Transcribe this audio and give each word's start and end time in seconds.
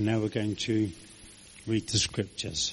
Now 0.00 0.20
we're 0.20 0.28
going 0.28 0.54
to 0.54 0.92
read 1.66 1.88
the 1.88 1.98
scriptures. 1.98 2.72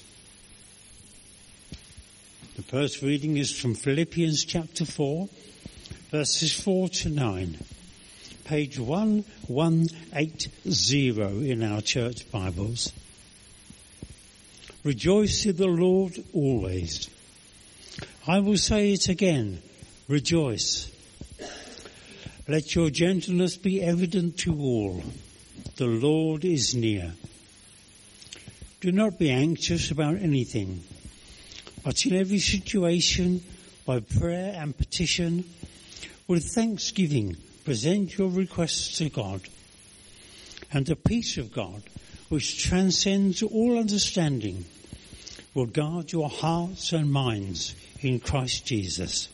The 2.54 2.62
first 2.62 3.02
reading 3.02 3.36
is 3.36 3.50
from 3.50 3.74
Philippians 3.74 4.44
chapter 4.44 4.84
4, 4.84 5.28
verses 6.12 6.52
4 6.60 6.88
to 6.88 7.08
9. 7.08 7.58
Page 8.44 8.78
1180 8.78 11.50
in 11.50 11.64
our 11.64 11.80
church 11.80 12.30
Bibles. 12.30 12.92
Rejoice 14.84 15.46
in 15.46 15.56
the 15.56 15.66
Lord 15.66 16.22
always. 16.32 17.10
I 18.28 18.38
will 18.38 18.56
say 18.56 18.92
it 18.92 19.08
again. 19.08 19.60
Rejoice. 20.06 20.92
Let 22.46 22.76
your 22.76 22.90
gentleness 22.90 23.56
be 23.56 23.82
evident 23.82 24.38
to 24.38 24.56
all. 24.56 25.02
The 25.76 25.86
Lord 25.86 26.46
is 26.46 26.74
near. 26.74 27.12
Do 28.80 28.92
not 28.92 29.18
be 29.18 29.30
anxious 29.30 29.90
about 29.90 30.16
anything, 30.16 30.82
but 31.84 32.06
in 32.06 32.16
every 32.16 32.38
situation, 32.38 33.42
by 33.84 34.00
prayer 34.00 34.54
and 34.56 34.76
petition, 34.76 35.44
with 36.26 36.46
thanksgiving, 36.46 37.36
present 37.66 38.16
your 38.16 38.30
requests 38.30 38.96
to 38.98 39.10
God. 39.10 39.42
And 40.72 40.86
the 40.86 40.96
peace 40.96 41.36
of 41.36 41.52
God, 41.52 41.82
which 42.30 42.64
transcends 42.64 43.42
all 43.42 43.78
understanding, 43.78 44.64
will 45.52 45.66
guard 45.66 46.10
your 46.10 46.30
hearts 46.30 46.94
and 46.94 47.12
minds 47.12 47.74
in 48.00 48.20
Christ 48.20 48.64
Jesus. 48.64 49.28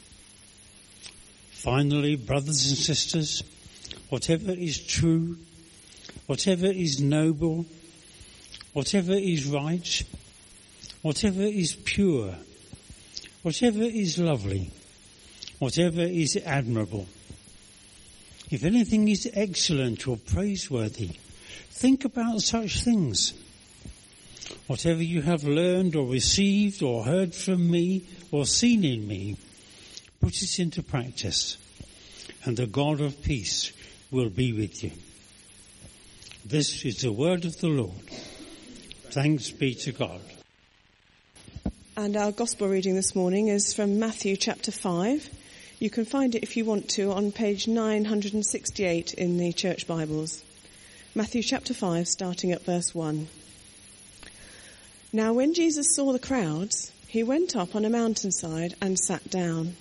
Finally, 1.52 2.16
brothers 2.16 2.66
and 2.66 2.76
sisters, 2.76 3.44
whatever 4.08 4.50
is 4.50 4.84
true, 4.84 5.36
whatever 6.26 6.66
is 6.66 7.00
noble, 7.00 7.66
whatever 8.72 9.12
is 9.12 9.46
right, 9.46 10.02
whatever 11.02 11.42
is 11.42 11.74
pure, 11.74 12.34
whatever 13.42 13.82
is 13.82 14.18
lovely, 14.18 14.70
whatever 15.58 16.02
is 16.02 16.36
admirable, 16.44 17.06
if 18.50 18.64
anything 18.64 19.08
is 19.08 19.30
excellent 19.34 20.06
or 20.06 20.16
praiseworthy, 20.16 21.10
think 21.70 22.04
about 22.04 22.40
such 22.42 22.82
things. 22.82 23.32
Whatever 24.66 25.02
you 25.02 25.22
have 25.22 25.44
learned 25.44 25.96
or 25.96 26.06
received 26.06 26.82
or 26.82 27.04
heard 27.04 27.34
from 27.34 27.70
me 27.70 28.04
or 28.30 28.44
seen 28.44 28.84
in 28.84 29.06
me, 29.06 29.36
Put 30.22 30.40
it 30.40 30.60
into 30.60 30.84
practice 30.84 31.58
and 32.44 32.56
the 32.56 32.68
God 32.68 33.00
of 33.00 33.24
peace 33.24 33.72
will 34.12 34.30
be 34.30 34.52
with 34.52 34.84
you. 34.84 34.92
This 36.44 36.84
is 36.84 37.02
the 37.02 37.12
word 37.12 37.44
of 37.44 37.58
the 37.60 37.68
Lord. 37.68 38.10
Thanks 39.10 39.50
be 39.50 39.74
to 39.74 39.92
God. 39.92 40.20
And 41.96 42.16
our 42.16 42.32
gospel 42.32 42.68
reading 42.68 42.94
this 42.94 43.14
morning 43.14 43.48
is 43.48 43.72
from 43.72 43.98
Matthew 43.98 44.36
chapter 44.36 44.72
5. 44.72 45.30
You 45.78 45.90
can 45.90 46.04
find 46.04 46.34
it 46.34 46.42
if 46.42 46.56
you 46.56 46.64
want 46.64 46.88
to 46.90 47.12
on 47.12 47.32
page 47.32 47.68
968 47.68 49.14
in 49.14 49.38
the 49.38 49.52
church 49.52 49.86
Bibles. 49.86 50.42
Matthew 51.14 51.42
chapter 51.42 51.74
5 51.74 52.06
starting 52.08 52.52
at 52.52 52.64
verse 52.64 52.94
1. 52.94 53.28
Now 55.12 55.32
when 55.32 55.54
Jesus 55.54 55.94
saw 55.94 56.12
the 56.12 56.18
crowds, 56.18 56.92
he 57.06 57.22
went 57.22 57.54
up 57.54 57.74
on 57.74 57.84
a 57.84 57.90
mountainside 57.90 58.74
and 58.80 58.98
sat 58.98 59.30
down 59.30 59.76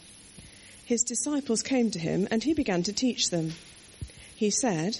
his 0.92 1.04
disciples 1.04 1.62
came 1.62 1.90
to 1.90 2.00
him 2.00 2.28
and 2.30 2.44
he 2.44 2.54
began 2.54 2.84
to 2.84 2.92
teach 2.92 3.30
them. 3.30 3.54
He 4.36 4.50
said, 4.50 5.00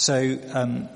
So, 0.00 0.38
um, 0.52 0.88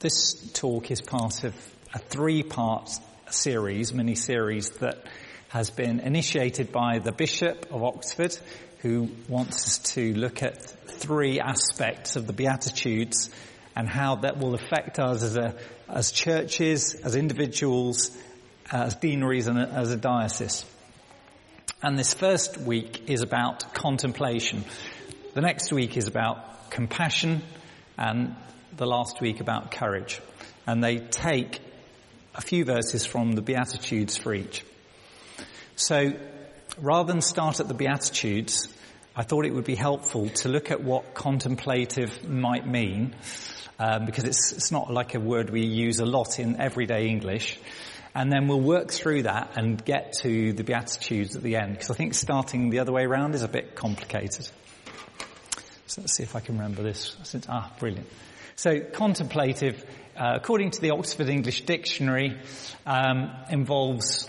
this 0.00 0.34
talk 0.52 0.90
is 0.90 1.00
part 1.00 1.42
of 1.44 1.54
a 1.94 1.98
three-part 1.98 2.90
series, 3.30 3.94
mini-series 3.94 4.72
that 4.72 5.06
has 5.48 5.70
been 5.70 6.00
initiated 6.00 6.70
by 6.70 6.98
the 6.98 7.12
Bishop 7.12 7.68
of 7.70 7.82
Oxford, 7.82 8.36
who 8.80 9.08
wants 9.26 9.66
us 9.66 9.78
to 9.94 10.12
look 10.12 10.42
at 10.42 10.60
three 10.60 11.40
aspects 11.40 12.16
of 12.16 12.26
the 12.26 12.34
Beatitudes 12.34 13.30
and 13.74 13.88
how 13.88 14.16
that 14.16 14.38
will 14.38 14.52
affect 14.52 14.98
us 14.98 15.22
as 15.22 15.38
a, 15.38 15.54
as 15.88 16.12
churches, 16.12 16.94
as 16.94 17.16
individuals, 17.16 18.14
as 18.70 18.94
deaneries 18.96 19.46
and 19.46 19.58
as 19.58 19.92
a 19.92 19.96
diocese. 19.96 20.66
And 21.82 21.98
this 21.98 22.12
first 22.12 22.58
week 22.58 23.08
is 23.08 23.22
about 23.22 23.72
contemplation. 23.72 24.66
The 25.32 25.40
next 25.40 25.72
week 25.72 25.96
is 25.96 26.06
about 26.06 26.70
compassion 26.70 27.40
and 27.98 28.34
the 28.76 28.86
last 28.86 29.20
week 29.20 29.40
about 29.40 29.70
courage. 29.70 30.20
And 30.66 30.82
they 30.82 30.98
take 30.98 31.60
a 32.34 32.40
few 32.40 32.64
verses 32.64 33.04
from 33.04 33.32
the 33.32 33.42
Beatitudes 33.42 34.16
for 34.16 34.32
each. 34.34 34.64
So 35.76 36.12
rather 36.78 37.12
than 37.12 37.20
start 37.20 37.60
at 37.60 37.68
the 37.68 37.74
Beatitudes, 37.74 38.68
I 39.14 39.24
thought 39.24 39.44
it 39.44 39.52
would 39.52 39.64
be 39.64 39.74
helpful 39.74 40.28
to 40.28 40.48
look 40.48 40.70
at 40.70 40.82
what 40.82 41.12
contemplative 41.14 42.26
might 42.26 42.66
mean, 42.66 43.14
um, 43.78 44.06
because 44.06 44.24
it's, 44.24 44.52
it's 44.52 44.72
not 44.72 44.90
like 44.90 45.14
a 45.14 45.20
word 45.20 45.50
we 45.50 45.66
use 45.66 45.98
a 45.98 46.06
lot 46.06 46.38
in 46.38 46.60
everyday 46.60 47.08
English. 47.08 47.58
And 48.14 48.30
then 48.30 48.46
we'll 48.46 48.60
work 48.60 48.90
through 48.90 49.22
that 49.22 49.52
and 49.56 49.82
get 49.82 50.14
to 50.22 50.52
the 50.52 50.64
Beatitudes 50.64 51.34
at 51.36 51.42
the 51.42 51.56
end, 51.56 51.72
because 51.72 51.90
I 51.90 51.94
think 51.94 52.14
starting 52.14 52.70
the 52.70 52.78
other 52.78 52.92
way 52.92 53.04
around 53.04 53.34
is 53.34 53.42
a 53.42 53.48
bit 53.48 53.74
complicated. 53.74 54.48
So 55.92 56.00
let's 56.00 56.16
see 56.16 56.22
if 56.22 56.34
I 56.34 56.40
can 56.40 56.56
remember 56.56 56.82
this. 56.82 57.14
Ah, 57.50 57.70
brilliant. 57.78 58.08
So 58.56 58.80
contemplative, 58.80 59.84
uh, 60.16 60.36
according 60.36 60.70
to 60.70 60.80
the 60.80 60.92
Oxford 60.92 61.28
English 61.28 61.66
Dictionary, 61.66 62.34
um, 62.86 63.30
involves 63.50 64.26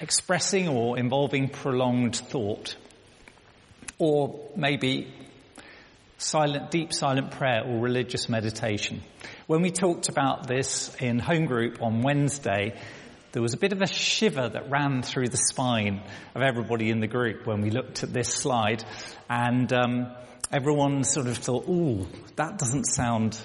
expressing 0.00 0.68
or 0.68 0.96
involving 1.00 1.48
prolonged 1.48 2.14
thought, 2.14 2.76
or 3.98 4.38
maybe 4.54 5.12
silent, 6.18 6.70
deep 6.70 6.92
silent 6.92 7.32
prayer 7.32 7.64
or 7.66 7.80
religious 7.80 8.28
meditation. 8.28 9.02
When 9.48 9.62
we 9.62 9.72
talked 9.72 10.10
about 10.10 10.46
this 10.46 10.94
in 11.00 11.18
home 11.18 11.46
group 11.46 11.82
on 11.82 12.02
Wednesday, 12.02 12.78
there 13.32 13.42
was 13.42 13.54
a 13.54 13.58
bit 13.58 13.72
of 13.72 13.82
a 13.82 13.88
shiver 13.88 14.48
that 14.48 14.70
ran 14.70 15.02
through 15.02 15.30
the 15.30 15.38
spine 15.38 16.02
of 16.36 16.42
everybody 16.42 16.88
in 16.88 17.00
the 17.00 17.08
group 17.08 17.48
when 17.48 17.62
we 17.62 17.70
looked 17.70 18.04
at 18.04 18.12
this 18.12 18.32
slide, 18.32 18.84
and 19.28 19.72
um, 19.72 20.12
everyone 20.52 21.04
sort 21.04 21.26
of 21.26 21.36
thought, 21.36 21.68
"Ooh, 21.68 22.06
that 22.36 22.58
doesn't 22.58 22.84
sound 22.84 23.40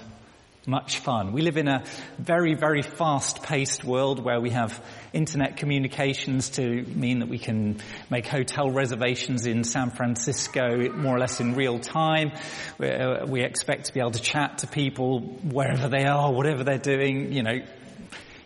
much 0.66 0.98
fun." 0.98 1.32
We 1.32 1.42
live 1.42 1.56
in 1.56 1.68
a 1.68 1.84
very, 2.18 2.54
very 2.54 2.82
fast-paced 2.82 3.84
world 3.84 4.24
where 4.24 4.40
we 4.40 4.50
have 4.50 4.84
internet 5.12 5.56
communications 5.56 6.50
to 6.50 6.82
mean 6.82 7.20
that 7.20 7.28
we 7.28 7.38
can 7.38 7.80
make 8.10 8.26
hotel 8.26 8.70
reservations 8.70 9.46
in 9.46 9.62
San 9.62 9.90
Francisco 9.90 10.90
more 10.92 11.16
or 11.16 11.18
less 11.20 11.40
in 11.40 11.54
real 11.54 11.78
time. 11.78 12.32
We, 12.78 12.90
uh, 12.90 13.26
we 13.26 13.42
expect 13.42 13.86
to 13.86 13.94
be 13.94 14.00
able 14.00 14.10
to 14.10 14.22
chat 14.22 14.58
to 14.58 14.66
people 14.66 15.20
wherever 15.20 15.88
they 15.88 16.04
are, 16.04 16.32
whatever 16.32 16.64
they're 16.64 16.78
doing, 16.78 17.32
you 17.32 17.44
know, 17.44 17.60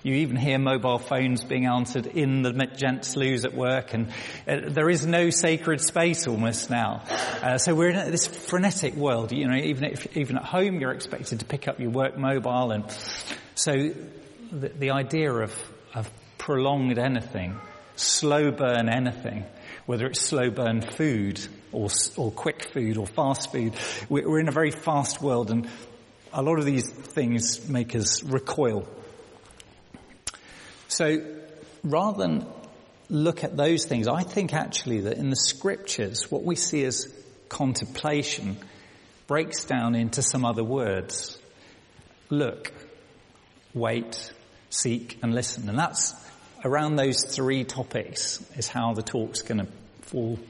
you 0.02 0.14
even 0.14 0.36
hear 0.36 0.58
mobile 0.58 0.98
phones 0.98 1.44
being 1.44 1.66
answered 1.66 2.06
in 2.06 2.42
the 2.42 2.52
gents' 2.52 3.16
loos 3.16 3.44
at 3.44 3.54
work, 3.54 3.92
and 3.92 4.08
uh, 4.48 4.60
there 4.68 4.88
is 4.88 5.06
no 5.06 5.30
sacred 5.30 5.80
space 5.80 6.26
almost 6.26 6.70
now. 6.70 7.02
Uh, 7.42 7.58
so 7.58 7.74
we're 7.74 7.90
in 7.90 8.10
this 8.10 8.26
frenetic 8.26 8.94
world. 8.94 9.32
You 9.32 9.48
know, 9.48 9.56
even 9.56 9.84
if, 9.84 10.16
even 10.16 10.36
at 10.36 10.44
home, 10.44 10.80
you're 10.80 10.92
expected 10.92 11.40
to 11.40 11.44
pick 11.44 11.68
up 11.68 11.80
your 11.80 11.90
work 11.90 12.16
mobile, 12.16 12.70
and 12.70 12.84
so 13.54 13.90
the, 14.50 14.68
the 14.68 14.90
idea 14.90 15.32
of, 15.32 15.54
of 15.94 16.10
prolonged 16.38 16.98
anything, 16.98 17.58
slow 17.96 18.50
burn 18.50 18.88
anything, 18.88 19.44
whether 19.86 20.06
it's 20.06 20.22
slow 20.22 20.50
burn 20.50 20.80
food 20.80 21.40
or, 21.72 21.88
or 22.16 22.30
quick 22.30 22.64
food 22.64 22.96
or 22.96 23.06
fast 23.06 23.52
food. 23.52 23.74
We're 24.08 24.40
in 24.40 24.48
a 24.48 24.52
very 24.52 24.70
fast 24.70 25.20
world 25.20 25.50
and 25.50 25.68
a 26.32 26.42
lot 26.42 26.58
of 26.58 26.64
these 26.64 26.88
things 26.88 27.68
make 27.68 27.94
us 27.94 28.22
recoil. 28.22 28.88
So 30.90 31.24
rather 31.84 32.18
than 32.18 32.46
look 33.08 33.44
at 33.44 33.56
those 33.56 33.84
things, 33.84 34.08
I 34.08 34.24
think 34.24 34.52
actually 34.52 35.02
that 35.02 35.18
in 35.18 35.30
the 35.30 35.36
scriptures, 35.36 36.30
what 36.30 36.42
we 36.42 36.56
see 36.56 36.84
as 36.84 37.06
contemplation 37.48 38.56
breaks 39.28 39.64
down 39.64 39.94
into 39.94 40.20
some 40.20 40.44
other 40.44 40.64
words. 40.64 41.38
Look, 42.28 42.72
wait, 43.72 44.32
seek 44.68 45.18
and 45.22 45.32
listen. 45.32 45.68
And 45.68 45.78
that's 45.78 46.12
around 46.64 46.96
those 46.96 47.24
three 47.24 47.62
topics 47.62 48.44
is 48.56 48.66
how 48.66 48.92
the 48.92 49.02
talk's 49.02 49.42
going 49.42 49.58
to 49.58 49.68
fall 50.02 50.40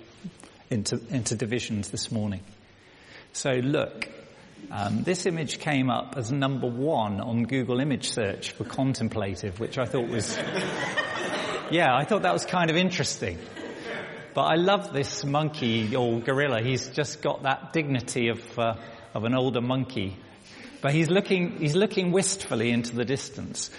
into, 0.71 0.99
into 1.11 1.35
divisions 1.35 1.91
this 1.91 2.11
morning. 2.11 2.41
So 3.35 3.51
look, 3.51 4.09
um, 4.73 5.03
this 5.03 5.27
image 5.27 5.59
came 5.59 5.91
up 5.91 6.15
as 6.17 6.31
number 6.31 6.69
one 6.69 7.21
on 7.21 7.43
Google 7.43 7.81
image 7.81 8.09
search 8.11 8.53
for 8.53 8.65
contemplative, 8.65 9.59
which 9.59 9.79
I 9.79 9.85
thought 9.85 10.09
was, 10.09 10.37
yeah, 11.71 11.89
I 11.93 12.05
thought 12.05 12.23
that 12.23 12.33
was 12.33 12.45
kind 12.45 12.71
of 12.71 12.77
interesting. 12.77 13.39
But 14.33 14.43
I 14.43 14.55
love 14.55 14.93
this 14.93 15.25
monkey 15.25 15.97
or 15.97 16.21
gorilla. 16.21 16.63
He's 16.63 16.89
just 16.89 17.21
got 17.21 17.43
that 17.43 17.73
dignity 17.73 18.29
of, 18.29 18.59
uh, 18.59 18.75
of 19.13 19.25
an 19.25 19.35
older 19.35 19.61
monkey. 19.61 20.17
But 20.81 20.93
he's 20.93 21.11
looking, 21.11 21.59
he's 21.59 21.75
looking 21.75 22.13
wistfully 22.13 22.71
into 22.71 22.95
the 22.95 23.05
distance. 23.05 23.71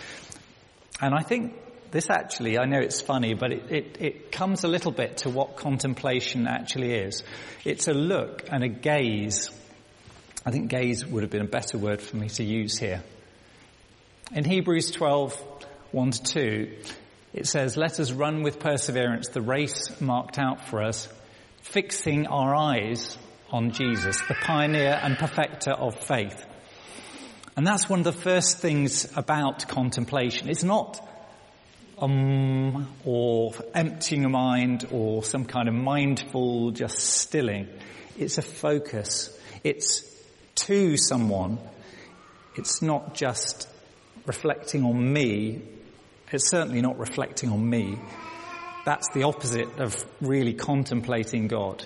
And 0.99 1.15
I 1.15 1.21
think 1.21 1.53
this 1.91 2.09
actually, 2.09 2.59
I 2.59 2.65
know 2.65 2.79
it's 2.79 2.99
funny, 2.99 3.33
but 3.33 3.53
it, 3.53 3.71
it, 3.71 3.97
it, 3.99 4.31
comes 4.31 4.65
a 4.65 4.67
little 4.67 4.91
bit 4.91 5.17
to 5.17 5.29
what 5.29 5.55
contemplation 5.55 6.47
actually 6.47 6.93
is. 6.93 7.23
It's 7.63 7.87
a 7.87 7.93
look 7.93 8.43
and 8.51 8.63
a 8.63 8.67
gaze 8.67 9.51
I 10.43 10.49
think 10.49 10.69
gaze 10.69 11.05
would 11.05 11.21
have 11.21 11.29
been 11.29 11.41
a 11.41 11.47
better 11.47 11.77
word 11.77 12.01
for 12.01 12.17
me 12.17 12.27
to 12.29 12.43
use 12.43 12.77
here. 12.77 13.03
In 14.33 14.43
Hebrews 14.43 14.89
12, 14.91 15.39
1 15.91 16.11
to 16.11 16.23
2, 16.23 16.77
it 17.33 17.47
says, 17.47 17.77
let 17.77 17.99
us 17.99 18.11
run 18.11 18.41
with 18.41 18.59
perseverance 18.59 19.27
the 19.27 19.41
race 19.41 20.01
marked 20.01 20.39
out 20.39 20.67
for 20.67 20.81
us, 20.81 21.07
fixing 21.61 22.25
our 22.25 22.55
eyes 22.55 23.17
on 23.51 23.71
Jesus, 23.71 24.19
the 24.27 24.33
pioneer 24.33 24.99
and 25.03 25.15
perfecter 25.17 25.71
of 25.71 25.95
faith. 25.95 26.45
And 27.55 27.67
that's 27.67 27.87
one 27.87 27.99
of 27.99 28.05
the 28.05 28.11
first 28.11 28.57
things 28.57 29.15
about 29.15 29.67
contemplation. 29.67 30.49
It's 30.49 30.63
not 30.63 31.07
um, 31.99 32.87
or 33.05 33.53
emptying 33.75 34.25
a 34.25 34.29
mind 34.29 34.87
or 34.91 35.23
some 35.23 35.45
kind 35.45 35.67
of 35.67 35.75
mindful 35.75 36.71
just 36.71 36.97
stilling. 36.97 37.67
It's 38.17 38.39
a 38.39 38.41
focus. 38.41 39.37
It's 39.63 40.11
to 40.65 40.97
someone, 40.97 41.59
it's 42.55 42.81
not 42.81 43.13
just 43.13 43.67
reflecting 44.25 44.83
on 44.83 45.13
me. 45.13 45.61
It's 46.31 46.49
certainly 46.49 46.81
not 46.81 46.97
reflecting 46.97 47.49
on 47.49 47.69
me. 47.69 47.97
That's 48.85 49.07
the 49.13 49.23
opposite 49.23 49.79
of 49.79 50.03
really 50.21 50.53
contemplating 50.53 51.47
God. 51.47 51.85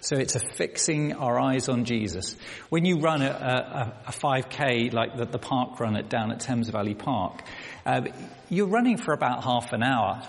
So 0.00 0.16
it's 0.16 0.34
a 0.34 0.40
fixing 0.40 1.12
our 1.12 1.38
eyes 1.38 1.68
on 1.68 1.84
Jesus. 1.84 2.36
When 2.70 2.84
you 2.84 2.98
run 2.98 3.22
a, 3.22 3.30
a, 3.30 4.08
a 4.08 4.12
5k 4.12 4.92
like 4.92 5.16
the, 5.16 5.26
the, 5.26 5.38
park 5.38 5.78
run 5.78 5.96
at 5.96 6.08
down 6.08 6.32
at 6.32 6.40
Thames 6.40 6.68
Valley 6.70 6.94
Park, 6.94 7.42
uh, 7.86 8.02
you're 8.50 8.66
running 8.66 8.96
for 8.96 9.14
about 9.14 9.44
half 9.44 9.72
an 9.72 9.84
hour 9.84 10.20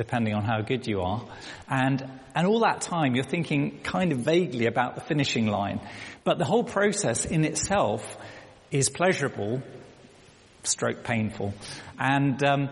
depending 0.00 0.32
on 0.32 0.42
how 0.42 0.62
good 0.62 0.86
you 0.86 1.02
are. 1.02 1.22
And, 1.68 2.02
and 2.34 2.46
all 2.46 2.60
that 2.60 2.80
time 2.80 3.14
you're 3.14 3.22
thinking 3.22 3.80
kind 3.82 4.12
of 4.12 4.20
vaguely 4.20 4.64
about 4.64 4.94
the 4.94 5.02
finishing 5.02 5.46
line. 5.46 5.78
But 6.24 6.38
the 6.38 6.46
whole 6.46 6.64
process 6.64 7.26
in 7.26 7.44
itself 7.44 8.16
is 8.70 8.88
pleasurable, 8.88 9.62
stroke 10.62 11.04
painful. 11.04 11.52
And, 11.98 12.42
um, 12.42 12.70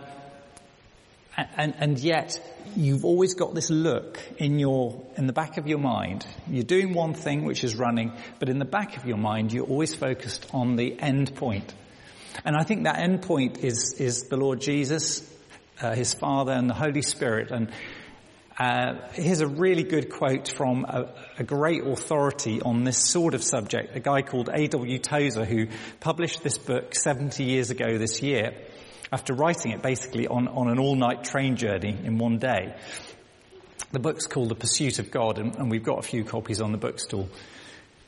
and, 1.37 1.75
and 1.77 1.99
yet 1.99 2.41
you've 2.75 3.05
always 3.05 3.35
got 3.35 3.55
this 3.55 3.69
look 3.69 4.19
in 4.39 4.59
your, 4.59 5.05
in 5.19 5.27
the 5.27 5.35
back 5.35 5.59
of 5.59 5.67
your 5.67 5.79
mind. 5.79 6.25
You're 6.49 6.65
doing 6.65 6.95
one 6.95 7.13
thing, 7.13 7.45
which 7.45 7.63
is 7.63 7.77
running, 7.77 8.15
but 8.39 8.49
in 8.49 8.59
the 8.59 8.65
back 8.65 8.97
of 8.97 9.05
your 9.05 9.19
mind, 9.19 9.53
you're 9.53 9.67
always 9.67 9.95
focused 9.95 10.47
on 10.55 10.77
the 10.77 10.99
end 10.99 11.35
point. 11.35 11.75
And 12.43 12.57
I 12.57 12.65
think 12.65 12.85
that 12.85 12.99
end 12.99 13.21
point 13.21 13.59
is, 13.59 13.97
is 13.99 14.29
the 14.29 14.39
Lord 14.39 14.63
Jesus 14.63 15.31
uh, 15.81 15.95
his 15.95 16.15
Father 16.15 16.53
and 16.53 16.69
the 16.69 16.75
Holy 16.75 17.03
Spirit. 17.03 17.51
And 17.51 17.71
uh, 18.59 18.95
here's 19.13 19.41
a 19.41 19.47
really 19.47 19.85
good 19.85 20.11
quote 20.11 20.49
from 20.49 20.85
a, 20.85 21.09
a, 21.39 21.45
great 21.45 21.87
authority 21.87 22.61
on 22.61 22.83
this 22.83 22.99
sort 22.99 23.35
of 23.35 23.43
subject, 23.45 23.95
a 23.95 24.01
guy 24.01 24.23
called 24.23 24.51
A.W. 24.53 24.99
Tozer 24.99 25.45
who 25.45 25.69
published 26.01 26.43
this 26.43 26.59
book 26.59 26.95
70 26.95 27.45
years 27.45 27.71
ago 27.71 27.99
this 27.99 28.21
year 28.21 28.53
after 29.13 29.33
writing 29.33 29.73
it 29.73 29.81
basically 29.81 30.27
on, 30.27 30.49
on 30.49 30.69
an 30.69 30.81
all-night 30.81 31.23
train 31.23 31.57
journey 31.57 31.97
in 32.03 32.19
one 32.19 32.39
day. 32.39 32.75
The 33.93 34.01
book's 34.01 34.27
called 34.27 34.49
The 34.49 34.57
Pursuit 34.57 34.99
of 34.99 35.13
God 35.13 35.39
and, 35.39 35.55
and 35.55 35.71
we've 35.71 35.85
got 35.85 36.01
a 36.01 36.03
few 36.03 36.25
copies 36.25 36.61
on 36.61 36.73
the 36.73 36.79
bookstall. 36.79 37.29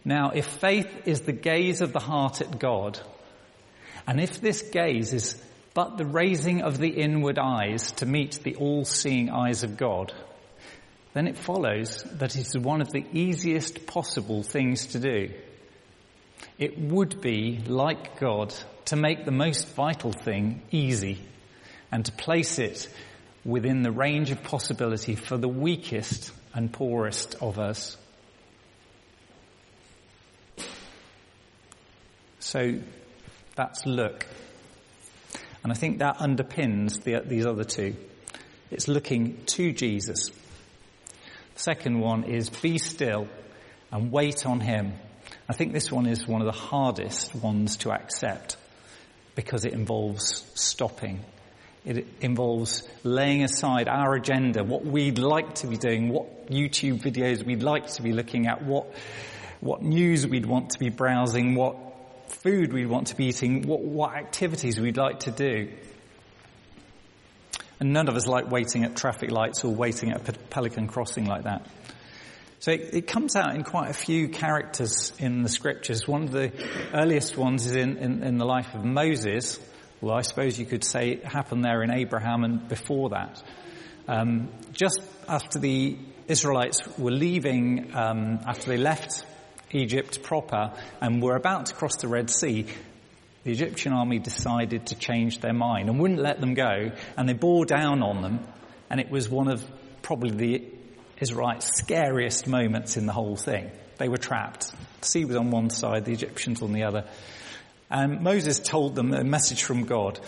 Now, 0.04 0.30
if 0.30 0.46
faith 0.46 1.06
is 1.06 1.20
the 1.20 1.32
gaze 1.32 1.80
of 1.80 1.92
the 1.92 2.00
heart 2.00 2.40
at 2.40 2.58
God, 2.58 2.98
and 4.06 4.20
if 4.20 4.40
this 4.40 4.62
gaze 4.62 5.12
is 5.12 5.40
but 5.74 5.96
the 5.96 6.06
raising 6.06 6.62
of 6.62 6.78
the 6.78 6.88
inward 6.88 7.38
eyes 7.38 7.92
to 7.92 8.06
meet 8.06 8.40
the 8.42 8.56
all-seeing 8.56 9.30
eyes 9.30 9.62
of 9.62 9.76
God, 9.76 10.12
then 11.12 11.26
it 11.26 11.36
follows 11.36 12.04
that 12.12 12.36
it 12.36 12.46
is 12.46 12.58
one 12.58 12.80
of 12.80 12.90
the 12.90 13.04
easiest 13.12 13.86
possible 13.86 14.42
things 14.42 14.88
to 14.88 15.00
do. 15.00 15.30
It 16.58 16.78
would 16.78 17.20
be, 17.20 17.58
like 17.66 18.18
God, 18.18 18.54
to 18.86 18.96
make 18.96 19.24
the 19.24 19.32
most 19.32 19.68
vital 19.74 20.12
thing 20.12 20.62
easy 20.70 21.18
and 21.92 22.04
to 22.04 22.12
place 22.12 22.58
it 22.58 22.88
within 23.44 23.82
the 23.82 23.90
range 23.90 24.30
of 24.30 24.42
possibility 24.42 25.14
for 25.14 25.36
the 25.38 25.48
weakest 25.48 26.32
and 26.54 26.72
poorest 26.72 27.36
of 27.40 27.58
us. 27.58 27.96
So 32.40 32.80
that's 33.54 33.86
look. 33.86 34.26
And 35.62 35.72
I 35.72 35.74
think 35.74 35.98
that 35.98 36.18
underpins 36.18 37.02
the, 37.02 37.20
these 37.26 37.46
other 37.46 37.64
two. 37.64 37.94
It's 38.70 38.88
looking 38.88 39.44
to 39.46 39.72
Jesus. 39.72 40.30
The 41.54 41.60
second 41.60 42.00
one 42.00 42.24
is 42.24 42.48
be 42.48 42.78
still 42.78 43.28
and 43.90 44.10
wait 44.12 44.46
on 44.46 44.60
him. 44.60 44.94
I 45.48 45.52
think 45.52 45.72
this 45.72 45.90
one 45.90 46.06
is 46.06 46.26
one 46.26 46.40
of 46.40 46.46
the 46.46 46.58
hardest 46.58 47.34
ones 47.34 47.76
to 47.78 47.90
accept 47.92 48.56
because 49.34 49.64
it 49.64 49.72
involves 49.72 50.44
stopping. 50.54 51.24
It 51.84 52.06
involves 52.20 52.86
laying 53.04 53.42
aside 53.42 53.88
our 53.88 54.14
agenda, 54.14 54.62
what 54.62 54.84
we'd 54.84 55.18
like 55.18 55.56
to 55.56 55.66
be 55.66 55.76
doing, 55.76 56.10
what 56.10 56.50
YouTube 56.50 57.00
videos 57.02 57.44
we'd 57.44 57.62
like 57.62 57.86
to 57.92 58.02
be 58.02 58.12
looking 58.12 58.46
at, 58.46 58.62
what, 58.62 58.92
what 59.60 59.82
news 59.82 60.26
we'd 60.26 60.46
want 60.46 60.70
to 60.70 60.78
be 60.78 60.90
browsing, 60.90 61.54
what 61.54 61.89
food 62.30 62.72
we'd 62.72 62.86
want 62.86 63.08
to 63.08 63.16
be 63.16 63.26
eating, 63.26 63.62
what, 63.66 63.80
what 63.80 64.14
activities 64.14 64.80
we'd 64.80 64.96
like 64.96 65.20
to 65.20 65.30
do. 65.30 65.70
And 67.78 67.92
none 67.92 68.08
of 68.08 68.16
us 68.16 68.26
like 68.26 68.50
waiting 68.50 68.84
at 68.84 68.96
traffic 68.96 69.30
lights 69.30 69.64
or 69.64 69.74
waiting 69.74 70.12
at 70.12 70.28
a 70.28 70.32
pelican 70.32 70.86
crossing 70.86 71.26
like 71.26 71.44
that. 71.44 71.66
So 72.58 72.72
it, 72.72 72.90
it, 72.92 73.06
comes 73.06 73.36
out 73.36 73.54
in 73.54 73.64
quite 73.64 73.88
a 73.88 73.94
few 73.94 74.28
characters 74.28 75.14
in 75.18 75.42
the 75.42 75.48
scriptures. 75.48 76.06
One 76.06 76.24
of 76.24 76.32
the 76.32 76.52
earliest 76.92 77.38
ones 77.38 77.64
is 77.64 77.74
in, 77.74 77.96
in, 77.96 78.22
in 78.22 78.36
the 78.36 78.44
life 78.44 78.74
of 78.74 78.84
Moses. 78.84 79.58
Well, 80.02 80.14
I 80.14 80.20
suppose 80.20 80.58
you 80.58 80.66
could 80.66 80.84
say 80.84 81.12
it 81.12 81.24
happened 81.24 81.64
there 81.64 81.82
in 81.82 81.90
Abraham 81.90 82.44
and 82.44 82.68
before 82.68 83.10
that. 83.10 83.42
Um, 84.06 84.50
just 84.72 85.00
after 85.26 85.58
the 85.58 85.96
Israelites 86.28 86.80
were 86.98 87.10
leaving, 87.10 87.94
um, 87.94 88.40
after 88.46 88.68
they 88.68 88.76
left 88.76 89.24
Egypt 89.72 90.22
proper 90.22 90.72
and 91.00 91.22
were 91.22 91.36
about 91.36 91.66
to 91.66 91.74
cross 91.74 91.96
the 91.96 92.08
Red 92.08 92.30
Sea, 92.30 92.66
the 93.44 93.52
Egyptian 93.52 93.92
army 93.92 94.18
decided 94.18 94.86
to 94.86 94.94
change 94.94 95.40
their 95.40 95.52
mind 95.52 95.88
and 95.88 95.98
wouldn't 95.98 96.20
let 96.20 96.40
them 96.40 96.54
go 96.54 96.90
and 97.16 97.28
they 97.28 97.32
bore 97.32 97.64
down 97.64 98.02
on 98.02 98.22
them 98.22 98.46
and 98.90 99.00
it 99.00 99.10
was 99.10 99.28
one 99.28 99.48
of 99.48 99.64
probably 100.02 100.30
the 100.30 100.64
Israelites' 101.20 101.70
scariest 101.78 102.46
moments 102.46 102.96
in 102.96 103.06
the 103.06 103.12
whole 103.12 103.36
thing. 103.36 103.70
They 103.98 104.08
were 104.08 104.16
trapped. 104.16 104.72
The 105.00 105.06
sea 105.06 105.24
was 105.24 105.36
on 105.36 105.50
one 105.50 105.70
side, 105.70 106.04
the 106.04 106.12
Egyptians 106.12 106.62
on 106.62 106.72
the 106.72 106.84
other. 106.84 107.04
And 107.90 108.22
Moses 108.22 108.58
told 108.58 108.94
them 108.94 109.12
a 109.12 109.24
message 109.24 109.62
from 109.62 109.84
God. 109.84 110.18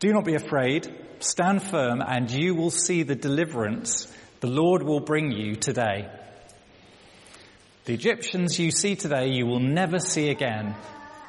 Do 0.00 0.12
not 0.12 0.24
be 0.24 0.34
afraid, 0.34 0.92
stand 1.20 1.62
firm 1.62 2.02
and 2.06 2.30
you 2.30 2.54
will 2.54 2.70
see 2.70 3.02
the 3.02 3.14
deliverance 3.14 4.12
the 4.40 4.50
Lord 4.50 4.82
will 4.82 5.00
bring 5.00 5.30
you 5.30 5.56
today. 5.56 6.06
The 7.84 7.92
Egyptians 7.92 8.58
you 8.58 8.70
see 8.70 8.96
today 8.96 9.28
you 9.28 9.46
will 9.46 9.60
never 9.60 9.98
see 9.98 10.30
again. 10.30 10.74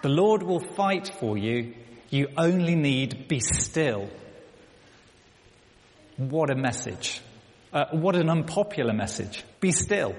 The 0.03 0.09
Lord 0.09 0.41
will 0.41 0.61
fight 0.61 1.11
for 1.19 1.37
you 1.37 1.73
You 2.09 2.29
only 2.37 2.75
need 2.75 3.27
be 3.27 3.41
still. 3.41 4.09
What 6.15 6.49
a 6.49 6.55
message. 6.55 7.21
Uh, 7.73 7.87
what 7.91 8.15
an 8.15 8.29
unpopular 8.29 8.93
message. 8.93 9.43
Be 9.59 9.73
still. 9.73 10.13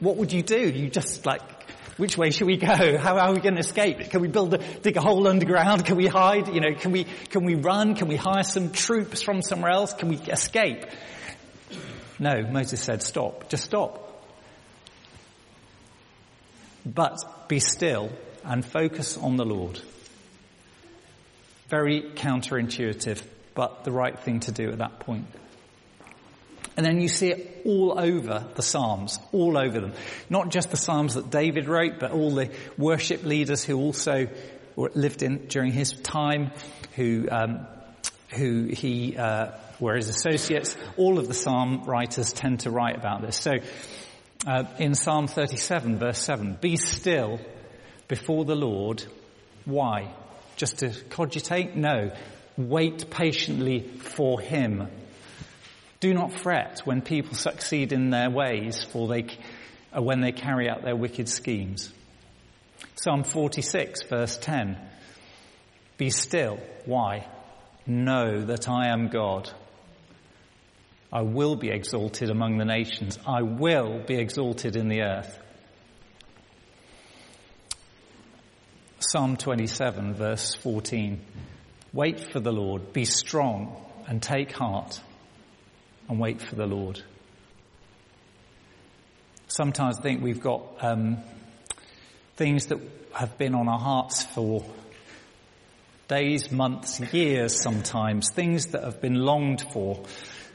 What 0.00 0.16
would 0.16 0.32
you 0.32 0.42
do? 0.42 0.58
You 0.58 0.90
just 0.90 1.24
like, 1.24 1.42
which 1.98 2.18
way 2.18 2.30
should 2.30 2.48
we 2.48 2.56
go? 2.56 2.98
How 2.98 3.16
are 3.18 3.32
we 3.32 3.40
going 3.40 3.54
to 3.54 3.60
escape? 3.60 4.10
Can 4.10 4.22
we 4.22 4.28
build 4.28 4.54
a, 4.54 4.58
dig 4.58 4.96
a 4.96 5.00
hole 5.00 5.28
underground? 5.28 5.84
Can 5.84 5.96
we 5.96 6.08
hide? 6.08 6.48
You 6.48 6.60
know, 6.60 6.74
can 6.74 6.90
we, 6.90 7.04
can 7.04 7.44
we 7.44 7.54
run? 7.54 7.94
Can 7.94 8.08
we 8.08 8.16
hire 8.16 8.42
some 8.42 8.72
troops 8.72 9.22
from 9.22 9.40
somewhere 9.40 9.70
else? 9.70 9.94
Can 9.94 10.08
we 10.08 10.16
escape? 10.16 10.84
No, 12.18 12.42
Moses 12.42 12.82
said, 12.82 13.04
stop. 13.04 13.48
Just 13.48 13.64
stop. 13.64 14.09
But 16.84 17.48
be 17.48 17.60
still 17.60 18.10
and 18.44 18.64
focus 18.64 19.16
on 19.16 19.36
the 19.36 19.44
Lord. 19.44 19.80
Very 21.68 22.02
counterintuitive, 22.02 23.22
but 23.54 23.84
the 23.84 23.92
right 23.92 24.18
thing 24.18 24.40
to 24.40 24.52
do 24.52 24.70
at 24.70 24.78
that 24.78 25.00
point. 25.00 25.26
And 26.76 26.86
then 26.86 27.00
you 27.00 27.08
see 27.08 27.30
it 27.30 27.62
all 27.66 27.98
over 27.98 28.46
the 28.54 28.62
Psalms, 28.62 29.18
all 29.32 29.58
over 29.58 29.80
them. 29.80 29.92
Not 30.30 30.50
just 30.50 30.70
the 30.70 30.76
Psalms 30.76 31.14
that 31.14 31.30
David 31.30 31.68
wrote, 31.68 31.98
but 31.98 32.12
all 32.12 32.30
the 32.30 32.50
worship 32.78 33.22
leaders 33.22 33.62
who 33.62 33.76
also 33.76 34.28
lived 34.76 35.22
in 35.22 35.46
during 35.48 35.72
his 35.72 35.92
time, 35.92 36.52
who 36.96 37.28
um, 37.30 37.66
who 38.30 38.64
he 38.64 39.16
uh, 39.16 39.52
were 39.78 39.96
his 39.96 40.08
associates. 40.08 40.76
All 40.96 41.18
of 41.18 41.28
the 41.28 41.34
Psalm 41.34 41.84
writers 41.84 42.32
tend 42.32 42.60
to 42.60 42.70
write 42.70 42.96
about 42.96 43.22
this. 43.22 43.36
So 43.36 43.58
uh, 44.46 44.64
in 44.78 44.94
Psalm 44.94 45.26
37, 45.26 45.98
verse 45.98 46.18
7, 46.18 46.58
be 46.60 46.76
still 46.76 47.40
before 48.08 48.44
the 48.44 48.54
Lord. 48.54 49.04
Why? 49.64 50.12
Just 50.56 50.78
to 50.78 50.90
cogitate? 51.10 51.76
No. 51.76 52.12
Wait 52.56 53.10
patiently 53.10 53.80
for 53.80 54.40
him. 54.40 54.88
Do 56.00 56.14
not 56.14 56.32
fret 56.32 56.80
when 56.84 57.02
people 57.02 57.34
succeed 57.34 57.92
in 57.92 58.10
their 58.10 58.30
ways, 58.30 58.82
for 58.82 59.06
they, 59.06 59.26
uh, 59.94 60.02
when 60.02 60.20
they 60.20 60.32
carry 60.32 60.68
out 60.68 60.82
their 60.82 60.96
wicked 60.96 61.28
schemes. 61.28 61.92
Psalm 62.96 63.24
46, 63.24 64.04
verse 64.04 64.38
10. 64.38 64.78
Be 65.98 66.08
still. 66.08 66.58
Why? 66.86 67.26
Know 67.86 68.40
that 68.42 68.68
I 68.68 68.88
am 68.88 69.08
God. 69.08 69.50
I 71.12 71.22
will 71.22 71.56
be 71.56 71.70
exalted 71.70 72.30
among 72.30 72.58
the 72.58 72.64
nations. 72.64 73.18
I 73.26 73.42
will 73.42 74.00
be 74.06 74.14
exalted 74.14 74.76
in 74.76 74.88
the 74.88 75.02
earth. 75.02 75.38
Psalm 79.00 79.36
27 79.36 80.14
verse 80.14 80.54
14. 80.54 81.20
Wait 81.92 82.20
for 82.20 82.38
the 82.38 82.52
Lord. 82.52 82.92
Be 82.92 83.04
strong 83.04 83.74
and 84.06 84.22
take 84.22 84.52
heart 84.52 85.00
and 86.08 86.20
wait 86.20 86.40
for 86.40 86.54
the 86.54 86.66
Lord. 86.66 87.02
Sometimes 89.48 89.98
I 89.98 90.02
think 90.02 90.22
we've 90.22 90.40
got 90.40 90.62
um, 90.80 91.18
things 92.36 92.66
that 92.66 92.78
have 93.12 93.36
been 93.36 93.56
on 93.56 93.68
our 93.68 93.80
hearts 93.80 94.22
for 94.22 94.64
days, 96.06 96.52
months, 96.52 97.00
years 97.12 97.60
sometimes, 97.60 98.30
things 98.30 98.66
that 98.68 98.84
have 98.84 99.00
been 99.00 99.16
longed 99.16 99.64
for 99.72 100.04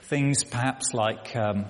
Things 0.07 0.43
perhaps 0.43 0.93
like 0.93 1.35
um, 1.35 1.65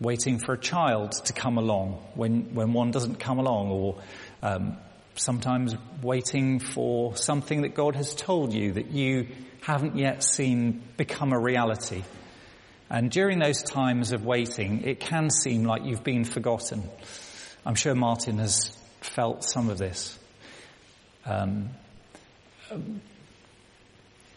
waiting 0.00 0.38
for 0.38 0.52
a 0.52 0.58
child 0.58 1.12
to 1.24 1.32
come 1.32 1.56
along 1.56 2.02
when, 2.14 2.54
when 2.54 2.72
one 2.72 2.90
doesn't 2.90 3.18
come 3.18 3.38
along 3.38 3.70
or 3.70 3.98
um, 4.42 4.76
sometimes 5.14 5.74
waiting 6.02 6.60
for 6.60 7.16
something 7.16 7.62
that 7.62 7.74
God 7.74 7.96
has 7.96 8.14
told 8.14 8.52
you 8.52 8.72
that 8.72 8.90
you 8.90 9.28
haven't 9.62 9.96
yet 9.96 10.22
seen 10.22 10.82
become 10.96 11.32
a 11.32 11.38
reality. 11.38 12.02
And 12.90 13.10
during 13.10 13.38
those 13.38 13.62
times 13.62 14.12
of 14.12 14.24
waiting, 14.24 14.84
it 14.84 15.00
can 15.00 15.30
seem 15.30 15.64
like 15.64 15.84
you've 15.84 16.04
been 16.04 16.24
forgotten. 16.24 16.82
I'm 17.66 17.74
sure 17.74 17.94
Martin 17.94 18.38
has 18.38 18.76
felt 19.00 19.44
some 19.44 19.68
of 19.68 19.78
this. 19.78 20.18
Um, 21.26 21.70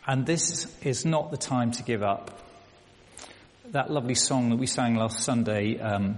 and 0.07 0.25
this 0.25 0.73
is 0.81 1.05
not 1.05 1.31
the 1.31 1.37
time 1.37 1.71
to 1.71 1.83
give 1.83 2.03
up 2.03 2.37
that 3.71 3.89
lovely 3.89 4.15
song 4.15 4.49
that 4.49 4.57
we 4.57 4.67
sang 4.67 4.95
last 4.95 5.23
Sunday 5.23 5.79
um, 5.79 6.17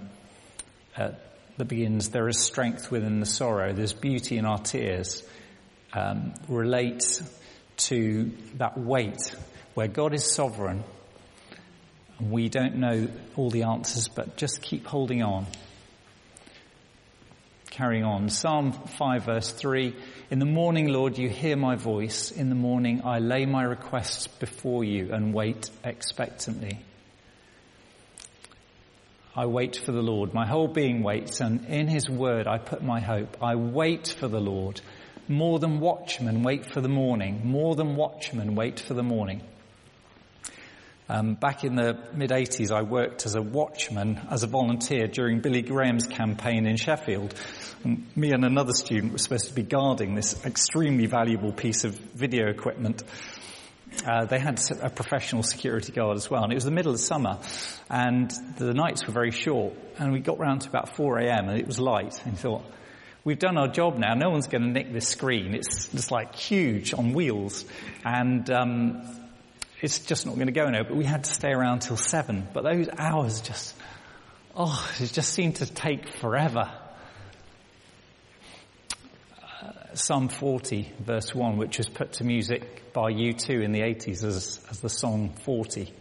uh, 0.98 1.12
that 1.58 1.66
begins, 1.66 2.10
There 2.10 2.28
is 2.28 2.40
strength 2.40 2.90
within 2.90 3.20
the 3.20 3.28
sorrow, 3.28 3.74
there's 3.74 3.94
beauty 3.94 4.38
in 4.38 4.46
our 4.46 4.58
tears, 4.58 5.22
um, 5.94 6.34
relates 6.48 7.22
to 7.78 8.32
that 8.58 8.76
weight 8.80 9.36
where 9.76 9.88
God 9.88 10.16
is 10.16 10.26
sovereign. 10.34 10.84
And 12.18 12.32
we 12.32 12.50
don't 12.50 12.78
know 12.78 13.08
all 13.36 13.52
the 13.52 13.64
answers, 13.64 14.08
but 14.08 14.36
just 14.36 14.64
keep 14.64 14.88
holding 14.88 15.22
on. 15.22 15.46
Carrying 17.70 18.04
on. 18.04 18.30
Psalm 18.30 18.72
5 18.72 19.26
verse 19.26 19.52
3. 19.52 19.96
In 20.32 20.40
the 20.40 20.46
morning, 20.46 20.88
Lord, 20.88 21.20
you 21.20 21.30
hear 21.30 21.56
my 21.56 21.76
voice. 21.76 22.32
In 22.32 22.50
the 22.50 22.56
morning, 22.56 23.02
I 23.06 23.20
lay 23.20 23.46
my 23.46 23.62
requests 23.62 24.26
before 24.26 24.84
you 24.84 25.14
and 25.14 25.36
wait 25.36 25.70
expectantly. 25.84 26.80
I 29.36 29.48
wait 29.48 29.76
for 29.76 29.92
the 29.92 30.02
Lord. 30.02 30.34
My 30.34 30.46
whole 30.46 30.68
being 30.68 31.02
waits, 31.02 31.42
and 31.42 31.66
in 31.66 31.88
His 31.88 32.10
word 32.10 32.48
I 32.48 32.60
put 32.60 32.84
my 32.84 33.00
hope. 33.00 33.38
I 33.42 33.56
wait 33.56 34.08
for 34.08 34.28
the 34.28 34.40
Lord. 34.40 34.80
More 35.28 35.58
than 35.58 35.80
watchmen 35.80 36.44
wait 36.44 36.66
for 36.72 36.82
the 36.82 36.90
morning. 36.90 37.42
More 37.44 37.76
than 37.76 37.96
watchmen 37.96 38.56
wait 38.56 38.80
for 38.80 38.94
the 38.94 39.04
morning. 39.04 39.42
Um, 41.10 41.34
back 41.34 41.64
in 41.64 41.76
the 41.76 41.98
mid 42.14 42.30
80s, 42.30 42.72
I 42.72 42.84
worked 42.84 43.26
as 43.26 43.36
a 43.36 43.42
watchman, 43.42 44.22
as 44.30 44.44
a 44.44 44.48
volunteer 44.48 45.08
during 45.08 45.42
Billy 45.42 45.62
Graham's 45.62 46.08
campaign 46.08 46.66
in 46.66 46.78
Sheffield. 46.78 47.34
And 47.84 48.06
me 48.16 48.32
and 48.32 48.46
another 48.46 48.74
student 48.74 49.12
were 49.12 49.18
supposed 49.18 49.48
to 49.48 49.54
be 49.54 49.64
guarding 49.64 50.16
this 50.16 50.46
extremely 50.46 51.08
valuable 51.08 51.52
piece 51.52 51.84
of 51.84 51.96
video 51.96 52.48
equipment. 52.50 53.04
Uh, 54.06 54.26
they 54.26 54.40
had 54.40 54.60
a 54.82 54.90
professional 54.90 55.44
security 55.44 55.92
guard 55.92 56.18
as 56.18 56.30
well, 56.30 56.44
and 56.44 56.52
it 56.52 56.56
was 56.56 56.66
the 56.66 56.72
middle 56.72 56.94
of 56.94 57.00
summer, 57.00 57.40
and 57.90 58.32
the 58.58 58.74
nights 58.74 59.08
were 59.08 59.14
very 59.14 59.32
short, 59.32 59.74
and 59.98 60.12
we 60.12 60.20
got 60.20 60.40
round 60.40 60.62
to 60.62 60.70
about 60.70 60.96
4 60.96 61.20
a.m. 61.20 61.50
and 61.50 61.60
it 61.60 61.66
was 61.66 61.80
light, 61.80 62.22
and 62.26 62.38
thought, 62.38 62.64
we've 63.24 63.40
done 63.40 63.58
our 63.58 63.70
job 63.70 63.98
now, 63.98 64.14
no 64.14 64.30
one's 64.30 64.48
going 64.48 64.64
to 64.64 64.70
nick 64.70 64.92
this 64.92 65.08
screen, 65.08 65.56
it's 65.56 65.88
just 65.88 66.12
like 66.12 66.36
huge 66.36 66.94
on 66.94 67.14
wheels, 67.14 67.66
and 68.04 68.50
um, 68.50 69.02
it's 69.82 70.00
just 70.00 70.26
not 70.26 70.36
going 70.36 70.48
to 70.48 70.54
go 70.54 70.70
now, 70.70 70.84
but 70.84 70.96
we 70.96 71.06
had 71.06 71.24
to 71.24 71.34
stay 71.34 71.52
around 71.52 71.80
till 71.80 71.98
7, 71.98 72.48
but 72.54 72.64
those 72.64 72.90
hours 72.98 73.42
just, 73.42 73.74
oh, 74.56 74.92
it 75.00 75.14
just 75.14 75.34
seemed 75.34 75.58
to 75.58 75.66
take 75.66 76.10
forever. 76.10 76.72
Psalm 79.94 80.28
40 80.28 80.92
verse 81.00 81.34
1, 81.34 81.58
which 81.58 81.78
was 81.78 81.88
put 81.88 82.14
to 82.14 82.24
music 82.24 82.83
by 82.94 83.12
U2 83.12 83.64
in 83.64 83.72
the 83.72 83.82
80s 83.82 84.24
as, 84.24 84.60
as 84.70 84.80
the 84.80 84.90
song 84.90 85.34
40, 85.44 85.92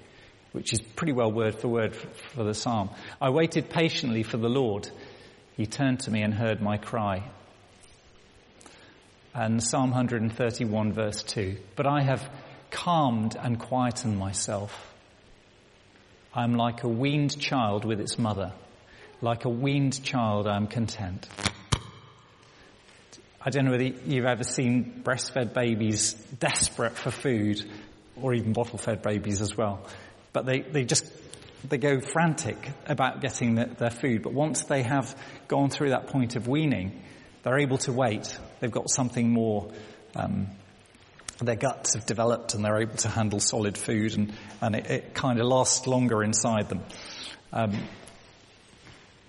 which 0.52 0.72
is 0.72 0.80
pretty 0.80 1.12
well 1.12 1.32
word 1.32 1.54
for 1.54 1.68
word 1.68 1.94
for, 1.94 2.08
for 2.08 2.44
the 2.44 2.54
psalm. 2.54 2.90
I 3.20 3.30
waited 3.30 3.70
patiently 3.70 4.22
for 4.22 4.37
the 4.37 4.49
Lord. 4.49 4.88
He 5.56 5.66
turned 5.66 6.00
to 6.00 6.11
me 6.11 6.22
and 6.22 6.32
heard 6.32 6.61
my 6.61 6.76
cry. 6.76 7.22
And 9.34 9.62
Psalm 9.62 9.90
131 9.90 10.92
verse 10.92 11.22
2, 11.22 11.56
but 11.75 11.87
I 11.87 12.02
have 12.02 12.28
calmed 12.70 13.34
and 13.34 13.58
quietened 13.58 14.18
myself. 14.18 14.92
I 16.34 16.44
am 16.44 16.54
like 16.54 16.82
a 16.82 16.88
weaned 16.88 17.38
child 17.40 17.84
with 17.84 18.00
its 18.00 18.18
mother. 18.18 18.52
Like 19.20 19.44
a 19.44 19.50
weaned 19.50 20.02
child, 20.02 20.46
I 20.46 20.56
am 20.56 20.66
content. 20.66 21.28
I 23.44 23.50
don't 23.50 23.64
know 23.64 23.72
whether 23.72 23.82
you've 23.82 24.25
ever 24.25 24.44
seen 24.44 25.02
breastfed 25.04 25.52
babies 25.52 26.12
desperate 26.38 26.96
for 26.96 27.11
food, 27.11 27.64
or 28.20 28.34
even 28.34 28.52
bottle-fed 28.52 29.02
babies 29.02 29.40
as 29.40 29.56
well. 29.56 29.84
But 30.32 30.46
they, 30.46 30.61
they 30.61 30.84
just, 30.84 31.04
they 31.68 31.78
go 31.78 32.00
frantic 32.00 32.70
about 32.87 33.20
getting 33.20 33.56
the, 33.56 33.64
their 33.64 33.90
food. 33.90 34.22
But 34.22 34.32
once 34.32 34.64
they 34.64 34.82
have 34.84 35.16
gone 35.49 35.70
through 35.70 35.90
that 35.90 36.06
point 36.06 36.37
of 36.37 36.46
weaning, 36.46 37.02
they're 37.42 37.58
able 37.58 37.78
to 37.78 37.92
wait. 37.92 38.38
They've 38.61 38.70
got 38.70 38.88
something 38.88 39.30
more, 39.30 39.72
um, 40.14 40.46
their 41.40 41.56
guts 41.56 41.94
have 41.94 42.06
developed 42.06 42.54
and 42.54 42.64
they're 42.64 42.80
able 42.80 42.96
to 42.99 43.08
handle 43.08 43.40
solid 43.40 43.76
food 43.76 44.16
and, 44.16 44.32
and 44.61 44.76
it, 44.76 44.87
it 44.88 45.14
kind 45.14 45.40
of 45.40 45.46
lasts 45.46 45.88
longer 45.88 46.22
inside 46.22 46.68
them. 46.68 46.82
Um, 47.52 47.76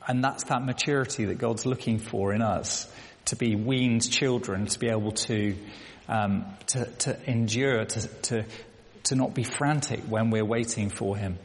and 0.07 0.23
that's 0.23 0.43
that 0.45 0.63
maturity 0.63 1.25
that 1.25 1.39
God's 1.39 1.65
looking 1.65 1.97
for 1.97 2.31
in 2.33 2.43
us 2.43 2.87
to 3.25 3.35
be 3.35 3.55
weaned 3.55 4.09
children, 4.09 4.65
to 4.65 4.79
be 4.79 4.89
able 4.89 5.11
to 5.11 5.55
um, 6.07 6.45
to, 6.67 6.85
to, 6.85 7.29
endure, 7.29 7.85
to, 7.85 8.07
to 8.07 8.45
to 9.03 9.15
not 9.15 9.33
be 9.33 9.43
frantic 9.43 10.01
when 10.01 10.29
we're 10.29 10.45
waiting 10.45 10.89
for 10.89 11.15
Him. 11.17 11.37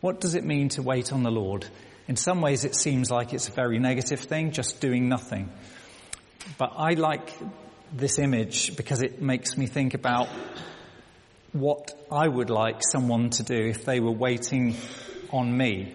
What 0.00 0.20
does 0.20 0.34
it 0.34 0.44
mean 0.44 0.68
to 0.70 0.82
wait 0.82 1.12
on 1.12 1.22
the 1.22 1.30
Lord? 1.30 1.66
In 2.08 2.16
some 2.16 2.40
ways, 2.40 2.64
it 2.64 2.74
seems 2.74 3.10
like 3.10 3.32
it's 3.32 3.48
a 3.48 3.52
very 3.52 3.78
negative 3.78 4.20
thing, 4.20 4.50
just 4.50 4.80
doing 4.80 5.08
nothing. 5.08 5.50
But 6.58 6.72
I 6.76 6.94
like 6.94 7.32
this 7.92 8.18
image 8.18 8.76
because 8.76 9.02
it 9.02 9.22
makes 9.22 9.56
me 9.56 9.66
think 9.66 9.94
about 9.94 10.28
what 11.52 11.92
I 12.10 12.26
would 12.26 12.50
like 12.50 12.80
someone 12.90 13.30
to 13.30 13.42
do 13.42 13.54
if 13.54 13.84
they 13.84 14.00
were 14.00 14.10
waiting 14.10 14.76
on 15.30 15.56
me. 15.56 15.94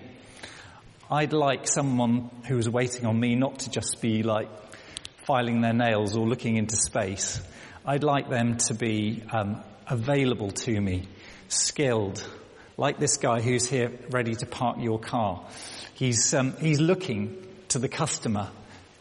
I'd 1.09 1.31
like 1.31 1.69
someone 1.69 2.29
who 2.47 2.57
is 2.57 2.69
waiting 2.69 3.05
on 3.05 3.17
me 3.17 3.35
not 3.35 3.59
to 3.59 3.69
just 3.69 4.01
be 4.01 4.23
like 4.23 4.49
filing 5.25 5.61
their 5.61 5.71
nails 5.71 6.17
or 6.17 6.27
looking 6.27 6.57
into 6.57 6.75
space. 6.75 7.39
I'd 7.85 8.03
like 8.03 8.29
them 8.29 8.57
to 8.67 8.73
be 8.73 9.23
um, 9.31 9.63
available 9.87 10.51
to 10.51 10.81
me, 10.81 11.07
skilled, 11.47 12.21
like 12.75 12.99
this 12.99 13.15
guy 13.15 13.39
who's 13.39 13.65
here 13.65 13.89
ready 14.09 14.35
to 14.35 14.45
park 14.45 14.79
your 14.81 14.99
car. 14.99 15.45
He's, 15.93 16.33
um, 16.33 16.57
he's 16.59 16.81
looking 16.81 17.41
to 17.69 17.79
the 17.79 17.87
customer. 17.87 18.49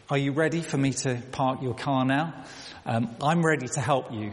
Are 0.09 0.17
you 0.17 0.31
ready 0.31 0.61
for 0.61 0.77
me 0.77 0.93
to 0.93 1.21
park 1.33 1.61
your 1.61 1.75
car 1.75 2.05
now? 2.05 2.45
Um, 2.85 3.13
I'm 3.21 3.45
ready 3.45 3.67
to 3.67 3.81
help 3.81 4.13
you. 4.13 4.31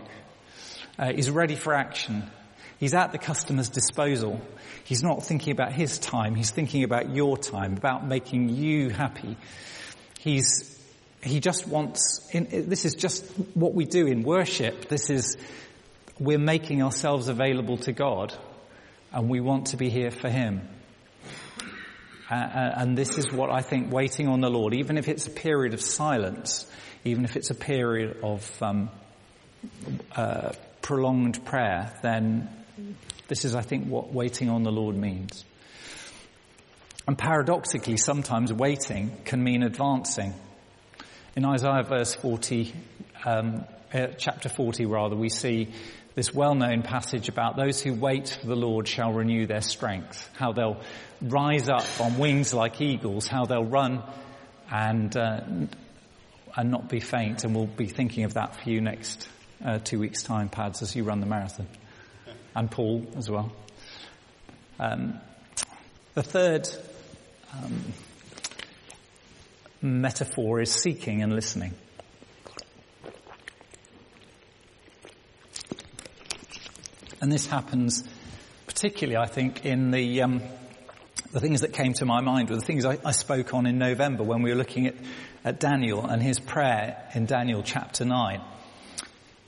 Uh, 0.96 1.12
he's 1.12 1.28
ready 1.28 1.56
for 1.56 1.74
action. 1.74 2.30
He's 2.84 2.92
at 2.92 3.12
the 3.12 3.18
customer's 3.18 3.70
disposal. 3.70 4.38
He's 4.84 5.02
not 5.02 5.24
thinking 5.24 5.52
about 5.52 5.72
his 5.72 5.98
time. 5.98 6.34
He's 6.34 6.50
thinking 6.50 6.84
about 6.84 7.14
your 7.14 7.38
time, 7.38 7.78
about 7.78 8.06
making 8.06 8.50
you 8.50 8.90
happy. 8.90 9.38
He's, 10.20 10.78
he 11.22 11.40
just 11.40 11.66
wants, 11.66 12.28
in, 12.32 12.68
this 12.68 12.84
is 12.84 12.94
just 12.94 13.24
what 13.54 13.72
we 13.72 13.86
do 13.86 14.06
in 14.06 14.22
worship. 14.22 14.88
This 14.88 15.08
is, 15.08 15.38
we're 16.18 16.38
making 16.38 16.82
ourselves 16.82 17.28
available 17.28 17.78
to 17.78 17.92
God 17.92 18.34
and 19.14 19.30
we 19.30 19.40
want 19.40 19.68
to 19.68 19.78
be 19.78 19.88
here 19.88 20.10
for 20.10 20.28
Him. 20.28 20.68
Uh, 22.30 22.34
and 22.34 22.98
this 22.98 23.16
is 23.16 23.32
what 23.32 23.48
I 23.48 23.62
think 23.62 23.94
waiting 23.94 24.28
on 24.28 24.42
the 24.42 24.50
Lord, 24.50 24.74
even 24.74 24.98
if 24.98 25.08
it's 25.08 25.26
a 25.26 25.30
period 25.30 25.72
of 25.72 25.80
silence, 25.80 26.70
even 27.02 27.24
if 27.24 27.34
it's 27.34 27.48
a 27.48 27.54
period 27.54 28.18
of 28.22 28.62
um, 28.62 28.90
uh, 30.14 30.52
prolonged 30.82 31.42
prayer, 31.46 31.90
then 32.02 32.50
this 33.28 33.44
is, 33.44 33.54
I 33.54 33.62
think, 33.62 33.86
what 33.86 34.12
waiting 34.12 34.48
on 34.50 34.62
the 34.62 34.72
Lord 34.72 34.96
means. 34.96 35.44
And 37.06 37.18
paradoxically, 37.18 37.96
sometimes 37.96 38.52
waiting 38.52 39.16
can 39.24 39.42
mean 39.42 39.62
advancing. 39.62 40.34
In 41.36 41.44
Isaiah 41.44 41.82
verse 41.82 42.14
40, 42.14 42.72
um, 43.24 43.64
uh, 43.92 44.06
chapter 44.16 44.48
40 44.48 44.86
rather, 44.86 45.16
we 45.16 45.28
see 45.28 45.68
this 46.14 46.32
well-known 46.32 46.82
passage 46.82 47.28
about 47.28 47.56
those 47.56 47.82
who 47.82 47.92
wait 47.92 48.38
for 48.40 48.46
the 48.46 48.56
Lord 48.56 48.86
shall 48.86 49.12
renew 49.12 49.46
their 49.46 49.60
strength, 49.60 50.30
how 50.34 50.52
they'll 50.52 50.80
rise 51.20 51.68
up 51.68 51.84
on 52.00 52.18
wings 52.18 52.54
like 52.54 52.80
eagles, 52.80 53.26
how 53.26 53.44
they'll 53.44 53.64
run 53.64 54.02
and, 54.70 55.14
uh, 55.16 55.40
and 56.56 56.70
not 56.70 56.88
be 56.88 57.00
faint. 57.00 57.44
And 57.44 57.54
we'll 57.54 57.66
be 57.66 57.86
thinking 57.86 58.24
of 58.24 58.34
that 58.34 58.62
for 58.62 58.70
you 58.70 58.80
next 58.80 59.28
uh, 59.64 59.78
two 59.78 59.98
weeks 59.98 60.22
time, 60.22 60.48
Pads, 60.48 60.82
as 60.82 60.94
you 60.94 61.02
run 61.02 61.20
the 61.20 61.26
marathon. 61.26 61.66
And 62.54 62.70
Paul 62.70 63.06
as 63.16 63.30
well. 63.30 63.52
Um, 64.78 65.20
the 66.14 66.23
third 66.23 66.68
um, 67.52 67.92
metaphor 69.82 70.61
is 70.61 70.70
seeking 70.70 71.23
and 71.23 71.34
listening. 71.34 71.75
And 77.20 77.32
this 77.32 77.46
happens 77.46 78.04
particularly, 78.66 79.16
I 79.16 79.26
think, 79.26 79.64
in 79.64 79.92
the, 79.92 80.23
um, 80.23 80.42
the 81.32 81.40
things 81.40 81.62
that 81.62 81.73
came 81.73 81.94
to 81.94 82.04
my 82.04 82.20
mind 82.20 82.50
were 82.50 82.56
the 82.56 82.61
things 82.61 82.84
I, 82.84 82.99
I, 83.04 83.12
spoke 83.12 83.54
on 83.54 83.66
in 83.66 83.78
November 83.78 84.25
when 84.25 84.42
we 84.42 84.50
were 84.50 84.56
looking 84.56 84.88
at, 84.88 84.94
at 85.44 85.61
Daniel 85.61 86.04
and 86.04 86.23
his 86.23 86.38
prayer 86.38 87.08
in 87.14 87.25
Daniel 87.26 87.62
chapter 87.62 88.04
9. 88.04 88.40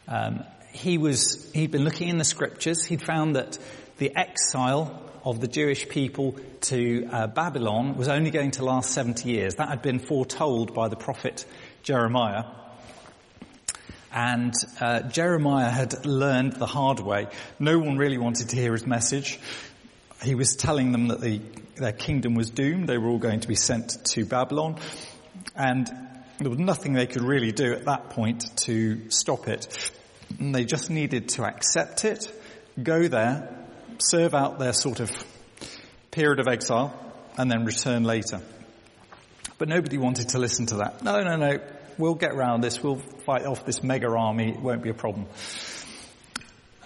Um, 0.09 0.45
he 0.77 0.99
was, 0.99 1.51
he'd 1.53 1.71
been 1.71 1.85
looking 1.85 2.09
in 2.09 2.19
the 2.19 2.25
scriptures. 2.25 2.85
He'd 2.85 3.03
found 3.03 3.37
that 3.37 3.59
the 3.99 4.15
exile 4.15 5.03
of 5.25 5.41
the 5.41 5.49
Jewish 5.49 5.89
people 5.89 6.37
to 6.63 7.09
uh, 7.11 7.27
Babylon 7.27 7.97
was 7.97 8.09
only 8.09 8.31
going 8.31 8.53
to 8.53 8.65
last 8.65 8.91
70 8.91 9.29
years. 9.29 9.57
That 9.57 9.69
had 9.69 9.83
been 9.83 9.99
foretold 9.99 10.75
by 10.75 10.89
the 10.89 10.97
prophet 10.97 11.45
Jeremiah. 11.83 12.45
And 14.13 14.55
uh, 14.81 15.01
Jeremiah 15.03 15.69
had 15.71 16.07
learned 16.07 16.55
the 16.55 16.67
hard 16.67 17.01
way. 17.01 17.27
No 17.59 17.79
one 17.79 17.99
really 17.99 18.19
wanted 18.19 18.51
to 18.51 18.57
hear 18.57 18.73
his 18.73 18.87
message. 18.87 19.41
He 20.23 20.35
was 20.35 20.57
telling 20.57 20.93
them 20.93 21.09
that 21.09 21.21
the, 21.21 21.41
their 21.75 21.93
kingdom 21.93 22.35
was 22.35 22.51
doomed. 22.51 22.89
They 22.89 22.99
were 22.99 23.09
all 23.09 23.19
going 23.19 23.41
to 23.41 23.49
be 23.49 23.57
sent 23.57 24.05
to 24.13 24.25
Babylon. 24.25 24.79
And 25.55 25.91
there 26.39 26.51
was 26.51 26.59
nothing 26.59 26.93
they 26.93 27.07
could 27.07 27.23
really 27.23 27.53
do 27.53 27.73
at 27.73 27.87
that 27.87 28.11
point 28.11 28.57
to 28.59 29.11
stop 29.11 29.49
it. 29.49 29.91
And 30.39 30.55
they 30.55 30.65
just 30.65 30.91
needed 30.91 31.29
to 31.31 31.45
accept 31.45 32.05
it, 32.05 32.31
go 32.83 33.09
there, 33.09 33.67
serve 33.99 34.35
out 34.35 34.59
their 34.59 34.73
sort 34.73 35.01
of 35.01 35.11
period 36.11 36.41
of 36.41 36.49
exile, 36.49 36.95
and 37.39 37.51
then 37.51 37.65
return 37.65 38.05
later. 38.05 38.41
But 39.59 39.69
nobody 39.69 39.99
wanted 39.99 40.31
to 40.31 40.39
listen 40.39 40.67
to 40.67 40.77
that. 40.77 41.03
No, 41.03 41.23
no, 41.23 41.37
no. 41.37 41.59
We'll 41.99 42.15
get 42.15 42.33
around 42.33 42.63
this. 42.63 42.83
We'll 42.83 42.97
fight 43.25 43.47
off 43.47 43.65
this 43.65 43.83
mega 43.83 44.09
army. 44.09 44.51
It 44.51 44.61
won't 44.61 44.83
be 44.83 44.91
a 44.91 44.95
problem. 44.95 45.27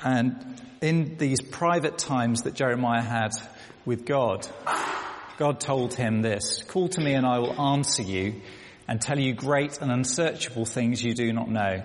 And 0.05 0.61
in 0.81 1.17
these 1.17 1.41
private 1.41 1.99
times 1.99 2.43
that 2.43 2.55
Jeremiah 2.55 3.03
had 3.03 3.33
with 3.85 4.07
God, 4.07 4.47
God 5.37 5.61
told 5.61 5.95
him 5.95 6.23
this, 6.23 6.63
call 6.63 6.89
to 6.91 7.01
me 7.01 7.15
and 7.15 7.27
I 7.27 7.39
will 7.39 7.61
answer 7.61 8.03
you 8.03 8.41
and 8.87 9.01
tell 9.01 9.19
you 9.19 9.35
great 9.35 9.81
and 9.81 9.91
unsearchable 9.91 10.65
things 10.65 11.03
you 11.03 11.15
do 11.15 11.33
not 11.33 11.51
know. 11.51 11.83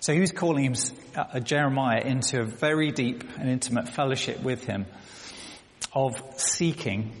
So 0.00 0.14
he 0.14 0.20
was 0.20 0.32
calling 0.32 0.64
him, 0.64 0.74
uh, 1.14 1.40
Jeremiah 1.40 2.00
into 2.00 2.40
a 2.40 2.44
very 2.44 2.90
deep 2.90 3.22
and 3.38 3.50
intimate 3.50 3.90
fellowship 3.90 4.42
with 4.42 4.64
him 4.64 4.86
of 5.92 6.22
seeking 6.38 7.12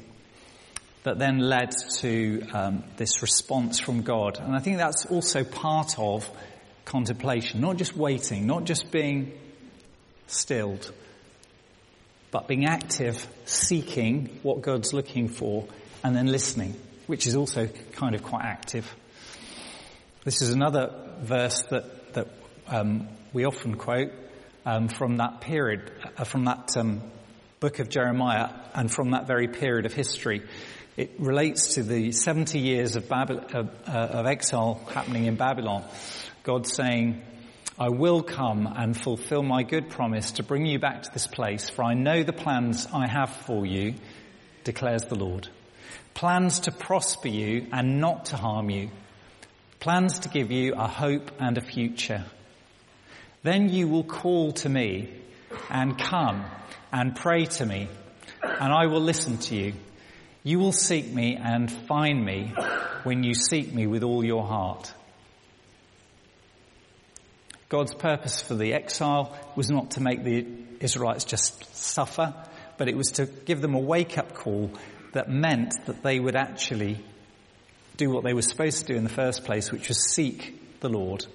that 1.02 1.18
then 1.18 1.38
led 1.38 1.72
to 1.98 2.42
um, 2.52 2.84
this 2.96 3.20
response 3.20 3.80
from 3.80 4.02
God. 4.02 4.38
And 4.38 4.56
I 4.56 4.60
think 4.60 4.78
that's 4.78 5.04
also 5.06 5.44
part 5.44 5.98
of 5.98 6.28
contemplation, 6.86 7.60
not 7.60 7.76
just 7.76 7.94
waiting, 7.96 8.46
not 8.46 8.64
just 8.64 8.90
being 8.90 9.32
stilled, 10.26 10.90
but 12.30 12.48
being 12.48 12.64
active, 12.64 13.26
seeking 13.44 14.40
what 14.42 14.62
God's 14.62 14.94
looking 14.94 15.28
for, 15.28 15.66
and 16.02 16.16
then 16.16 16.26
listening, 16.26 16.74
which 17.06 17.26
is 17.26 17.36
also 17.36 17.66
kind 17.92 18.14
of 18.14 18.22
quite 18.22 18.44
active. 18.44 18.90
This 20.24 20.40
is 20.40 20.52
another 20.52 20.94
verse 21.20 21.62
that 21.70 22.14
that 22.14 22.39
um, 22.70 23.08
we 23.32 23.44
often 23.44 23.74
quote 23.76 24.12
um, 24.64 24.88
from 24.88 25.18
that 25.18 25.40
period, 25.40 25.90
uh, 26.16 26.24
from 26.24 26.44
that 26.44 26.76
um, 26.76 27.02
book 27.58 27.78
of 27.78 27.88
Jeremiah, 27.88 28.50
and 28.74 28.90
from 28.90 29.10
that 29.10 29.26
very 29.26 29.48
period 29.48 29.86
of 29.86 29.92
history. 29.92 30.42
It 30.96 31.12
relates 31.18 31.74
to 31.74 31.82
the 31.82 32.12
70 32.12 32.58
years 32.58 32.96
of, 32.96 33.08
Babylon, 33.08 33.70
uh, 33.86 33.90
of 33.90 34.26
exile 34.26 34.80
happening 34.92 35.26
in 35.26 35.36
Babylon. 35.36 35.84
God 36.42 36.66
saying, 36.66 37.22
I 37.78 37.88
will 37.88 38.22
come 38.22 38.66
and 38.66 38.96
fulfill 38.96 39.42
my 39.42 39.62
good 39.62 39.88
promise 39.88 40.32
to 40.32 40.42
bring 40.42 40.66
you 40.66 40.78
back 40.78 41.02
to 41.02 41.12
this 41.12 41.26
place, 41.26 41.70
for 41.70 41.82
I 41.82 41.94
know 41.94 42.22
the 42.22 42.32
plans 42.32 42.86
I 42.92 43.06
have 43.06 43.30
for 43.30 43.64
you, 43.64 43.94
declares 44.64 45.04
the 45.04 45.14
Lord. 45.14 45.48
Plans 46.12 46.60
to 46.60 46.72
prosper 46.72 47.28
you 47.28 47.66
and 47.72 48.00
not 48.00 48.26
to 48.26 48.36
harm 48.36 48.68
you. 48.68 48.90
Plans 49.78 50.20
to 50.20 50.28
give 50.28 50.50
you 50.50 50.74
a 50.74 50.86
hope 50.86 51.30
and 51.38 51.56
a 51.56 51.62
future. 51.62 52.26
Then 53.42 53.68
you 53.70 53.88
will 53.88 54.04
call 54.04 54.52
to 54.52 54.68
me 54.68 55.08
and 55.70 55.98
come 55.98 56.44
and 56.92 57.16
pray 57.16 57.46
to 57.46 57.66
me, 57.66 57.88
and 58.42 58.72
I 58.72 58.86
will 58.86 59.00
listen 59.00 59.38
to 59.38 59.56
you. 59.56 59.72
You 60.42 60.58
will 60.58 60.72
seek 60.72 61.06
me 61.06 61.36
and 61.36 61.70
find 61.70 62.24
me 62.24 62.52
when 63.04 63.22
you 63.22 63.34
seek 63.34 63.72
me 63.72 63.86
with 63.86 64.02
all 64.02 64.24
your 64.24 64.44
heart. 64.44 64.92
God's 67.68 67.94
purpose 67.94 68.40
for 68.40 68.54
the 68.54 68.74
exile 68.74 69.36
was 69.54 69.70
not 69.70 69.92
to 69.92 70.02
make 70.02 70.24
the 70.24 70.46
Israelites 70.80 71.24
just 71.24 71.76
suffer, 71.76 72.34
but 72.78 72.88
it 72.88 72.96
was 72.96 73.12
to 73.12 73.26
give 73.26 73.60
them 73.60 73.74
a 73.74 73.78
wake 73.78 74.18
up 74.18 74.34
call 74.34 74.70
that 75.12 75.30
meant 75.30 75.74
that 75.86 76.02
they 76.02 76.18
would 76.18 76.36
actually 76.36 76.98
do 77.96 78.10
what 78.10 78.24
they 78.24 78.32
were 78.32 78.42
supposed 78.42 78.78
to 78.78 78.92
do 78.92 78.96
in 78.96 79.04
the 79.04 79.10
first 79.10 79.44
place, 79.44 79.70
which 79.70 79.88
was 79.88 80.12
seek 80.12 80.80
the 80.80 80.88
Lord. 80.88 81.26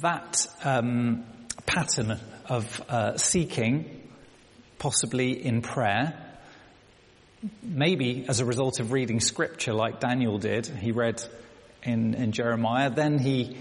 That 0.00 0.46
um, 0.64 1.24
pattern 1.66 2.18
of 2.48 2.82
uh, 2.88 3.16
seeking 3.18 4.08
possibly 4.78 5.44
in 5.44 5.62
prayer, 5.62 6.18
maybe 7.62 8.24
as 8.28 8.40
a 8.40 8.44
result 8.44 8.80
of 8.80 8.90
reading 8.90 9.20
scripture 9.20 9.72
like 9.74 10.00
Daniel 10.00 10.38
did. 10.38 10.66
He 10.66 10.92
read 10.92 11.22
in, 11.82 12.14
in 12.14 12.32
Jeremiah, 12.32 12.90
then 12.90 13.18
he 13.18 13.56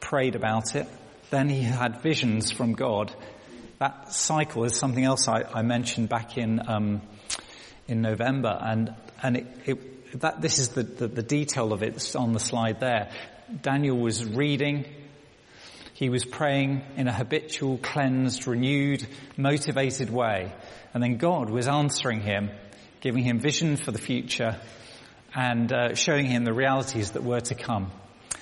prayed 0.00 0.36
about 0.36 0.76
it, 0.76 0.86
then 1.30 1.48
he 1.48 1.62
had 1.62 2.02
visions 2.02 2.50
from 2.52 2.74
God. 2.74 3.12
That 3.78 4.12
cycle 4.12 4.64
is 4.64 4.76
something 4.76 5.04
else 5.04 5.28
I, 5.28 5.42
I 5.42 5.62
mentioned 5.62 6.08
back 6.08 6.38
in 6.38 6.60
um, 6.68 7.02
in 7.88 8.02
November, 8.02 8.56
and 8.60 8.94
and 9.22 9.36
it, 9.36 9.46
it, 9.66 10.20
that, 10.20 10.40
this 10.40 10.58
is 10.58 10.70
the, 10.70 10.82
the, 10.82 11.08
the 11.08 11.22
detail 11.22 11.72
of 11.72 11.82
it 11.82 12.14
on 12.16 12.32
the 12.32 12.40
slide 12.40 12.80
there. 12.80 13.10
Daniel 13.62 13.98
was 13.98 14.24
reading, 14.24 14.84
he 15.98 16.10
was 16.10 16.24
praying 16.24 16.80
in 16.96 17.08
a 17.08 17.12
habitual, 17.12 17.76
cleansed, 17.78 18.46
renewed, 18.46 19.04
motivated 19.36 20.10
way. 20.10 20.52
And 20.94 21.02
then 21.02 21.16
God 21.16 21.50
was 21.50 21.66
answering 21.66 22.20
him, 22.20 22.50
giving 23.00 23.24
him 23.24 23.40
vision 23.40 23.76
for 23.76 23.90
the 23.90 23.98
future 23.98 24.60
and 25.34 25.72
uh, 25.72 25.94
showing 25.96 26.26
him 26.26 26.44
the 26.44 26.52
realities 26.52 27.10
that 27.12 27.24
were 27.24 27.40
to 27.40 27.56
come. 27.56 27.90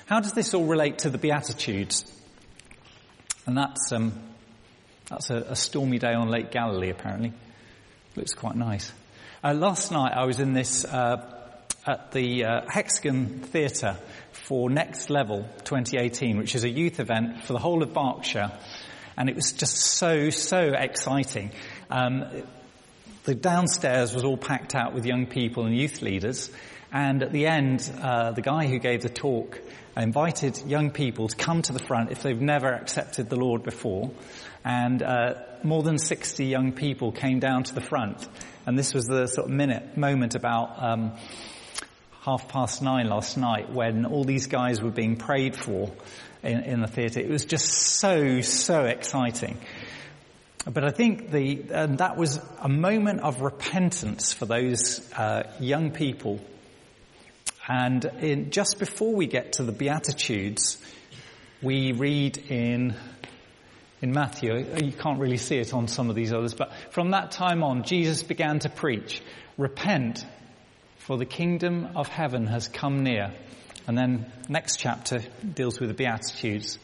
How 0.05 0.19
does 0.19 0.33
this 0.33 0.53
all 0.53 0.67
relate 0.67 0.99
to 0.99 1.09
the 1.09 1.17
Beatitudes? 1.17 2.05
And 3.47 3.57
that's, 3.57 3.91
um, 3.91 4.13
that's 5.09 5.31
a, 5.31 5.37
a 5.37 5.55
stormy 5.55 5.97
day 5.97 6.13
on 6.13 6.29
Lake 6.29 6.51
Galilee, 6.51 6.91
apparently. 6.91 7.33
Looks 8.15 8.35
quite 8.35 8.55
nice. 8.55 8.91
Uh, 9.43 9.55
last 9.55 9.91
night 9.91 10.13
I 10.15 10.25
was 10.25 10.39
in 10.39 10.53
this 10.53 10.85
uh, 10.85 11.36
at 11.87 12.11
the 12.11 12.43
uh, 12.43 12.61
Hexagon 12.67 13.39
Theatre 13.43 13.97
for 14.31 14.69
Next 14.69 15.09
Level 15.09 15.47
2018, 15.63 16.37
which 16.37 16.53
is 16.53 16.65
a 16.65 16.69
youth 16.69 16.99
event 16.99 17.43
for 17.45 17.53
the 17.53 17.59
whole 17.59 17.81
of 17.81 17.93
Berkshire, 17.93 18.51
and 19.15 19.29
it 19.29 19.35
was 19.35 19.53
just 19.53 19.77
so 19.77 20.29
so 20.29 20.73
exciting. 20.77 21.51
Um, 21.89 22.25
the 23.23 23.35
downstairs 23.35 24.13
was 24.13 24.25
all 24.25 24.37
packed 24.37 24.75
out 24.75 24.93
with 24.93 25.05
young 25.05 25.27
people 25.27 25.65
and 25.65 25.75
youth 25.75 26.01
leaders, 26.01 26.51
and 26.91 27.23
at 27.23 27.31
the 27.31 27.47
end, 27.47 27.89
uh, 28.01 28.31
the 28.31 28.41
guy 28.41 28.67
who 28.67 28.79
gave 28.79 29.01
the 29.01 29.09
talk 29.09 29.59
invited 29.95 30.57
young 30.67 30.91
people 30.91 31.27
to 31.27 31.35
come 31.35 31.61
to 31.63 31.73
the 31.73 31.79
front 31.79 32.11
if 32.11 32.21
they've 32.21 32.39
never 32.39 32.67
accepted 32.67 33.29
the 33.29 33.35
Lord 33.35 33.63
before. 33.63 34.11
And 34.63 35.01
uh, 35.01 35.35
more 35.63 35.81
than 35.81 35.97
60 35.97 36.45
young 36.45 36.73
people 36.73 37.11
came 37.11 37.39
down 37.39 37.63
to 37.63 37.73
the 37.73 37.81
front. 37.81 38.27
And 38.65 38.77
this 38.77 38.93
was 38.93 39.05
the 39.05 39.27
sort 39.27 39.47
of 39.47 39.53
minute 39.53 39.97
moment 39.97 40.35
about 40.35 40.83
um, 40.83 41.13
half 42.27 42.49
past 42.49 42.81
nine 42.81 43.07
last 43.07 43.37
night 43.37 43.71
when 43.71 44.05
all 44.05 44.25
these 44.25 44.47
guys 44.47 44.81
were 44.81 44.91
being 44.91 45.15
prayed 45.15 45.55
for 45.55 45.89
in, 46.43 46.59
in 46.59 46.81
the 46.81 46.87
theatre. 46.87 47.21
It 47.21 47.29
was 47.29 47.45
just 47.45 47.71
so, 47.71 48.41
so 48.41 48.83
exciting. 48.83 49.57
But 50.69 50.83
I 50.83 50.89
think 50.89 51.31
the, 51.31 51.63
and 51.71 51.99
that 51.99 52.17
was 52.17 52.41
a 52.61 52.67
moment 52.67 53.21
of 53.21 53.39
repentance 53.39 54.33
for 54.33 54.45
those 54.45 55.09
uh, 55.13 55.43
young 55.61 55.91
people 55.91 56.41
and 57.67 58.05
in, 58.21 58.51
just 58.51 58.79
before 58.79 59.13
we 59.13 59.27
get 59.27 59.53
to 59.53 59.63
the 59.63 59.71
Beatitudes, 59.71 60.77
we 61.61 61.91
read 61.91 62.37
in, 62.37 62.95
in 64.01 64.11
Matthew, 64.11 64.65
you 64.83 64.93
can't 64.93 65.19
really 65.19 65.37
see 65.37 65.57
it 65.57 65.73
on 65.73 65.87
some 65.87 66.09
of 66.09 66.15
these 66.15 66.31
others, 66.31 66.53
but 66.53 66.71
from 66.91 67.11
that 67.11 67.31
time 67.31 67.63
on, 67.63 67.83
Jesus 67.83 68.23
began 68.23 68.59
to 68.59 68.69
preach, 68.69 69.21
repent, 69.57 70.25
for 71.07 71.17
the 71.17 71.25
kingdom 71.25 71.89
of 71.95 72.07
heaven 72.07 72.45
has 72.45 72.67
come 72.67 73.01
near. 73.01 73.33
And 73.87 73.97
then 73.97 74.31
next 74.47 74.77
chapter 74.77 75.21
deals 75.55 75.79
with 75.79 75.89
the 75.89 75.95
Beatitudes. 75.95 76.77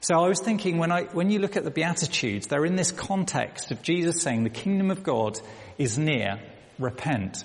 So 0.00 0.16
I 0.16 0.26
was 0.26 0.40
thinking 0.40 0.78
when 0.78 0.90
I, 0.90 1.04
when 1.04 1.30
you 1.30 1.38
look 1.38 1.56
at 1.56 1.62
the 1.62 1.70
Beatitudes, 1.70 2.46
they're 2.46 2.64
in 2.64 2.74
this 2.76 2.90
context 2.90 3.70
of 3.70 3.82
Jesus 3.82 4.22
saying 4.22 4.42
the 4.42 4.50
kingdom 4.50 4.90
of 4.90 5.02
God 5.02 5.38
is 5.76 5.98
near, 5.98 6.40
repent 6.78 7.44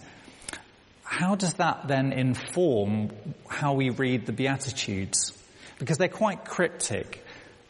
how 1.13 1.36
does 1.36 1.54
that 1.56 1.88
then 1.88 2.12
inform 2.12 3.12
how 3.48 3.74
we 3.74 3.91
read 3.91 4.26
the 4.26 4.32
Beatitudes? 4.32 5.32
Because 5.78 6.00
they're 6.00 6.08
quite 6.08 6.43
cryptic. 6.43 7.24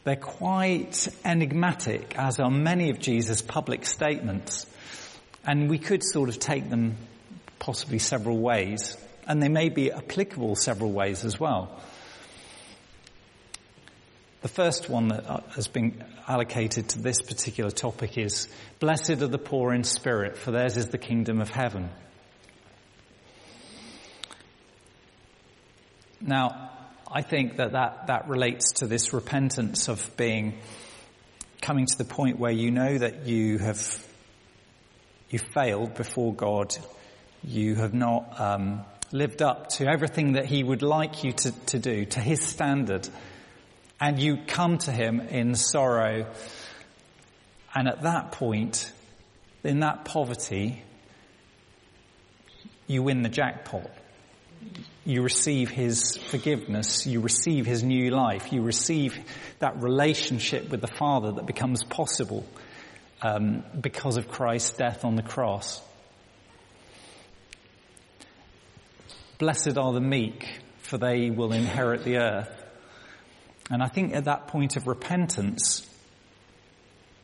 They're 0.06 0.16
quite 0.16 1.10
enigmatic, 1.26 2.18
as 2.18 2.40
are 2.40 2.50
many 2.50 2.90
of 2.90 3.00
Jesus' 3.00 3.42
public 3.42 3.86
statements. 3.86 4.66
And 5.46 5.70
we 5.70 5.78
could 5.78 6.04
sort 6.06 6.30
of 6.30 6.40
take 6.40 6.70
them 6.70 6.96
possibly 7.64 7.98
several 7.98 8.38
ways. 8.38 8.98
And 9.26 9.42
they 9.42 9.48
may 9.48 9.70
be 9.70 9.90
applicable 9.90 10.56
several 10.56 10.92
ways 10.92 11.24
as 11.24 11.40
well. 11.40 11.82
The 14.42 14.50
first 14.50 14.90
one 14.90 15.08
that 15.08 15.26
uh, 15.26 15.40
has 15.56 15.70
been 15.70 16.04
allocated 16.28 16.90
to 16.90 17.00
this 17.00 17.22
particular 17.22 17.72
topic 17.72 18.18
is, 18.18 18.50
Blessed 18.80 19.12
are 19.12 19.28
the 19.28 19.38
poor 19.38 19.74
in 19.74 19.86
spirit, 19.86 20.36
for 20.36 20.52
theirs 20.52 20.76
is 20.76 20.88
the 20.88 20.98
kingdom 20.98 21.40
of 21.40 21.50
heaven. 21.50 21.90
Now, 26.20 26.72
I 27.10 27.22
think 27.22 27.56
that, 27.56 27.72
that 27.72 28.08
that 28.08 28.28
relates 28.28 28.74
to 28.80 28.88
this 28.88 29.14
repentance 29.14 29.88
of 29.88 30.18
being, 30.18 30.60
coming 31.62 31.86
to 31.86 31.98
the 31.98 32.04
point 32.04 32.38
where 32.38 32.52
you 32.52 32.72
know 32.72 32.98
that 32.98 33.26
you 33.26 33.60
have, 33.60 34.06
you 35.30 35.40
failed 35.40 35.96
before 35.96 36.34
God. 36.34 36.76
You 37.44 37.76
have 37.76 37.94
not 37.94 38.40
um, 38.40 38.86
lived 39.12 39.42
up 39.42 39.70
to 39.70 39.88
everything 39.88 40.34
that 40.34 40.46
He 40.46 40.64
would 40.64 40.82
like 40.82 41.24
you 41.24 41.34
to, 41.34 41.52
to 41.68 41.80
do, 41.80 42.06
to 42.06 42.20
His 42.20 42.42
standard. 42.42 43.08
And 44.00 44.20
you 44.20 44.38
come 44.48 44.78
to 44.80 44.92
Him 44.92 45.20
in 45.20 45.56
sorrow. 45.56 46.26
And 47.76 47.88
at 47.88 48.04
that 48.04 48.32
point, 48.32 48.92
in 49.64 49.80
that 49.80 50.06
poverty, 50.06 50.84
you 52.88 53.04
win 53.04 53.24
the 53.24 53.30
jackpot 53.30 53.90
you 55.06 55.22
receive 55.22 55.70
His 55.70 56.16
forgiveness, 56.16 57.06
you 57.06 57.20
receive 57.20 57.66
His 57.66 57.84
new 57.84 58.10
life, 58.10 58.54
you 58.54 58.62
receive 58.62 59.18
that 59.60 59.82
relationship 59.82 60.70
with 60.70 60.82
the 60.82 60.88
Father 60.88 61.34
that 61.34 61.46
becomes 61.46 61.84
possible 61.84 62.46
um, 63.22 63.64
because 63.80 64.18
of 64.18 64.30
Christ's 64.30 64.78
death 64.78 65.04
on 65.04 65.16
the 65.16 65.24
cross. 65.24 65.82
Blessed 69.38 69.78
are 69.78 69.94
the 69.94 70.02
meek, 70.02 70.60
for 70.82 70.98
they 70.98 71.30
will 71.30 71.54
inherit 71.54 72.04
the 72.04 72.18
earth. 72.18 72.64
And 73.70 73.82
I 73.82 73.88
think 73.88 74.14
at 74.14 74.26
that 74.26 74.48
point 74.48 74.76
of 74.76 74.88
repentance, 74.88 75.90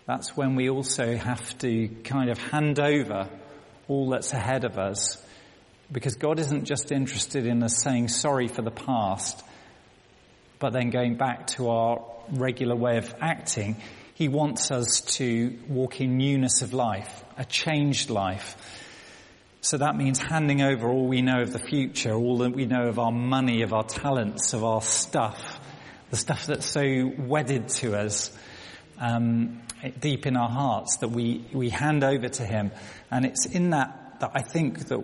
that's 0.06 0.36
when 0.36 0.56
we 0.56 0.70
also 0.70 1.16
have 1.16 1.58
to 1.60 1.88
kind 2.04 2.30
of 2.30 2.38
hand 2.38 2.80
over 2.80 3.30
all 3.88 4.10
that's 4.10 4.34
ahead 4.34 4.64
of 4.64 4.78
us 4.78 5.24
because 5.92 6.16
God 6.16 6.40
isn't 6.40 6.66
just 6.66 6.92
interested 6.92 7.46
in 7.46 7.64
us 7.64 7.82
saying 7.82 8.10
sorry 8.10 8.48
for 8.48 8.62
the 8.62 8.72
past, 8.72 9.44
but 10.60 10.72
then 10.72 10.90
going 10.90 11.16
back 11.16 11.48
to 11.48 11.70
our 11.70 12.06
regular 12.32 12.76
way 12.76 12.98
of 12.98 13.14
acting. 13.20 13.78
He 14.14 14.28
wants 14.28 14.72
us 14.72 15.02
to 15.18 15.58
walk 15.68 16.02
in 16.02 16.18
newness 16.18 16.62
of 16.62 16.74
life, 16.74 17.24
a 17.38 17.46
changed 17.46 18.10
life. 18.10 18.58
So 19.62 19.78
that 19.78 19.96
means 19.96 20.20
handing 20.20 20.62
over 20.62 20.88
all 20.88 21.08
we 21.08 21.22
know 21.22 21.42
of 21.42 21.52
the 21.52 21.60
future, 21.60 22.14
all 22.14 22.38
that 22.40 22.54
we 22.54 22.66
know 22.66 22.88
of 22.88 22.98
our 22.98 23.12
money, 23.12 23.62
of 23.62 23.74
our 23.74 23.84
talents, 23.84 24.54
of 24.54 24.64
our 24.64 24.82
stuff, 24.82 25.60
the 26.12 26.18
stuff 26.18 26.46
that's 26.46 26.66
so 26.66 27.12
wedded 27.18 27.68
to 27.70 27.98
us, 27.98 28.32
um, 29.00 29.62
deep 30.00 30.26
in 30.26 30.38
our 30.38 30.50
hearts 30.50 30.98
that 30.98 31.10
we, 31.10 31.46
we 31.54 31.70
hand 31.70 32.04
over 32.04 32.30
to 32.30 32.46
Him. 32.46 32.72
And 33.12 33.26
it's 33.26 33.46
in 33.46 33.72
that 33.72 34.00
that 34.20 34.32
I 34.34 34.42
think 34.42 34.88
that 34.88 35.04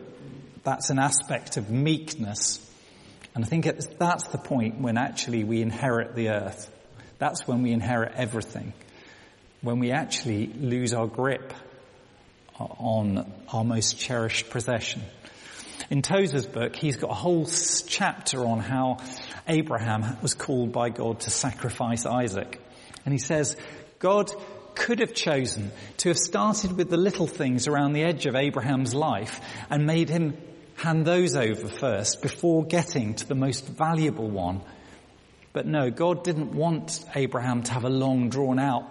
that's 0.63 0.89
an 0.89 0.99
aspect 0.99 1.57
of 1.57 1.69
meekness. 1.69 2.59
And 3.33 3.43
I 3.43 3.47
think 3.47 3.65
that's 3.97 4.27
the 4.27 4.37
point 4.37 4.79
when 4.79 4.97
actually 4.97 5.43
we 5.43 5.61
inherit 5.61 6.15
the 6.15 6.29
earth. 6.29 6.71
That's 7.17 7.47
when 7.47 7.63
we 7.63 7.71
inherit 7.71 8.13
everything. 8.15 8.73
When 9.61 9.79
we 9.79 9.91
actually 9.91 10.47
lose 10.47 10.93
our 10.93 11.07
grip 11.07 11.53
on 12.59 13.31
our 13.51 13.63
most 13.63 13.99
cherished 13.99 14.49
possession. 14.49 15.01
In 15.89 16.01
Tozer's 16.01 16.47
book, 16.47 16.75
he's 16.75 16.97
got 16.97 17.11
a 17.11 17.15
whole 17.15 17.45
chapter 17.87 18.45
on 18.45 18.59
how 18.59 18.97
Abraham 19.47 20.17
was 20.21 20.33
called 20.33 20.71
by 20.71 20.89
God 20.89 21.19
to 21.21 21.29
sacrifice 21.29 22.05
Isaac. 22.05 22.59
And 23.05 23.13
he 23.13 23.19
says, 23.19 23.55
God 23.99 24.31
could 24.73 24.99
have 24.99 25.13
chosen 25.13 25.71
to 25.97 26.09
have 26.09 26.17
started 26.17 26.75
with 26.75 26.89
the 26.89 26.97
little 26.97 27.27
things 27.27 27.67
around 27.67 27.93
the 27.93 28.03
edge 28.03 28.25
of 28.25 28.35
Abraham's 28.35 28.93
life 28.93 29.39
and 29.69 29.85
made 29.85 30.09
him 30.09 30.37
hand 30.75 31.05
those 31.05 31.35
over 31.35 31.67
first 31.67 32.21
before 32.21 32.65
getting 32.65 33.13
to 33.15 33.27
the 33.27 33.35
most 33.35 33.67
valuable 33.67 34.29
one. 34.29 34.61
But 35.53 35.65
no, 35.65 35.89
God 35.89 36.23
didn't 36.23 36.53
want 36.53 37.05
Abraham 37.15 37.63
to 37.63 37.71
have 37.71 37.85
a 37.85 37.89
long 37.89 38.29
drawn 38.29 38.59
out 38.59 38.83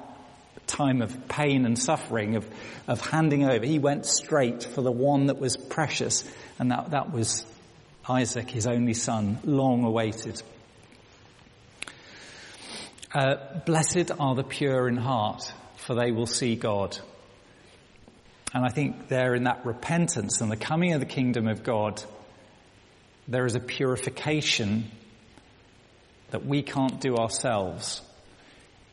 time 0.66 1.02
of 1.02 1.28
pain 1.28 1.64
and 1.66 1.78
suffering, 1.78 2.36
of, 2.36 2.46
of 2.88 3.00
handing 3.00 3.44
over. 3.44 3.64
He 3.64 3.78
went 3.78 4.06
straight 4.06 4.64
for 4.64 4.82
the 4.82 4.92
one 4.92 5.26
that 5.26 5.38
was 5.38 5.56
precious, 5.56 6.24
and 6.58 6.70
that, 6.70 6.90
that 6.90 7.12
was 7.12 7.44
Isaac, 8.08 8.50
his 8.50 8.66
only 8.66 8.94
son, 8.94 9.38
long 9.44 9.84
awaited. 9.84 10.42
Uh, 13.14 13.36
blessed 13.64 14.10
are 14.18 14.34
the 14.34 14.42
pure 14.42 14.88
in 14.88 14.96
heart, 14.96 15.52
for 15.76 15.94
they 15.94 16.10
will 16.10 16.26
see 16.26 16.56
God. 16.56 16.98
And 18.52 18.64
I 18.64 18.68
think 18.68 19.08
there 19.08 19.34
in 19.34 19.44
that 19.44 19.64
repentance 19.64 20.40
and 20.40 20.50
the 20.50 20.56
coming 20.56 20.92
of 20.92 21.00
the 21.00 21.06
kingdom 21.06 21.48
of 21.48 21.62
God, 21.62 22.02
there 23.26 23.46
is 23.46 23.54
a 23.54 23.60
purification 23.60 24.90
that 26.30 26.44
we 26.44 26.62
can't 26.62 27.00
do 27.00 27.16
ourselves. 27.16 28.02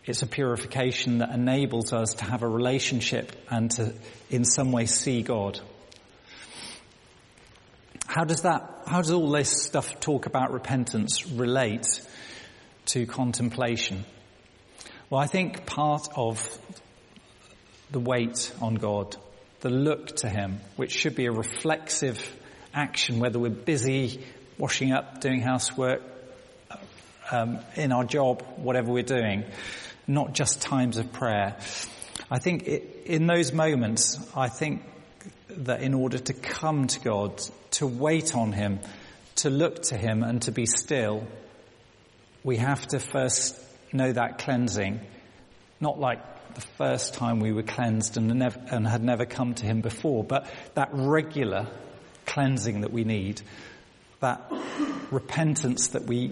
It's 0.06 0.24
a 0.24 0.28
purification 0.28 1.20
that 1.20 1.30
enables 1.30 1.94
us 1.94 2.16
to 2.16 2.26
have 2.26 2.42
a 2.42 2.48
relationship 2.48 3.32
and 3.50 3.70
to, 3.72 3.94
in 4.30 4.46
some 4.46 4.72
way, 4.72 4.88
see 4.88 5.22
God. 5.22 5.60
How 8.08 8.24
does 8.24 8.42
that, 8.42 8.84
how 8.88 9.02
does 9.02 9.12
all 9.12 9.30
this 9.30 9.64
stuff 9.64 10.00
talk 10.00 10.26
about 10.26 10.52
repentance 10.52 11.28
relate 11.28 11.86
to 12.88 13.06
contemplation? 13.06 14.04
Well, 15.10 15.22
I 15.22 15.28
think 15.28 15.66
part 15.66 16.08
of 16.16 16.58
the 17.92 18.00
wait 18.00 18.52
on 18.60 18.76
God, 18.76 19.16
the 19.60 19.70
look 19.70 20.16
to 20.18 20.30
Him, 20.30 20.62
which 20.78 20.92
should 20.92 21.16
be 21.16 21.28
a 21.28 21.32
reflexive 21.32 22.20
action, 22.74 23.20
whether 23.20 23.38
we're 23.38 23.50
busy 23.50 24.24
washing 24.58 24.94
up, 24.94 25.22
doing 25.22 25.42
housework, 25.42 26.02
um, 27.32 27.60
in 27.76 27.92
our 27.92 28.04
job, 28.04 28.42
whatever 28.58 28.92
we're 28.92 29.04
doing, 29.04 29.46
not 30.08 30.34
just 30.34 30.62
times 30.62 30.98
of 30.98 31.12
prayer. 31.12 31.58
I 32.30 32.40
think 32.40 32.68
it, 32.68 33.04
in 33.06 33.28
those 33.28 33.52
moments, 33.54 34.20
I 34.36 34.48
think 34.48 34.84
that 35.50 35.82
in 35.82 35.94
order 35.94 36.18
to 36.18 36.34
come 36.34 36.88
to 36.88 37.00
God, 37.00 37.42
to 37.72 37.88
wait 37.88 38.36
on 38.36 38.54
Him, 38.54 38.80
to 39.38 39.50
look 39.50 39.84
to 39.84 39.98
Him 39.98 40.24
and 40.24 40.42
to 40.44 40.52
be 40.52 40.66
still, 40.66 41.28
we 42.44 42.58
have 42.58 42.86
to 42.88 43.00
first 43.00 43.60
know 43.94 44.12
that 44.12 44.40
cleansing. 44.40 45.02
Not 45.80 46.00
like 46.00 46.20
the 46.56 46.62
first 46.62 47.14
time 47.14 47.40
we 47.40 47.52
were 47.52 47.64
cleansed 47.64 48.18
and, 48.18 48.32
and 48.32 48.88
had 48.88 49.04
never 49.04 49.26
come 49.26 49.54
to 49.56 49.66
Him 49.66 49.82
before, 49.82 50.24
but 50.24 50.50
that 50.76 50.90
regular 50.94 51.68
cleansing 52.26 52.82
that 52.82 52.92
we 52.92 53.04
need, 53.04 53.42
that 54.22 54.52
repentance 55.12 55.90
that 55.90 56.06
we, 56.06 56.32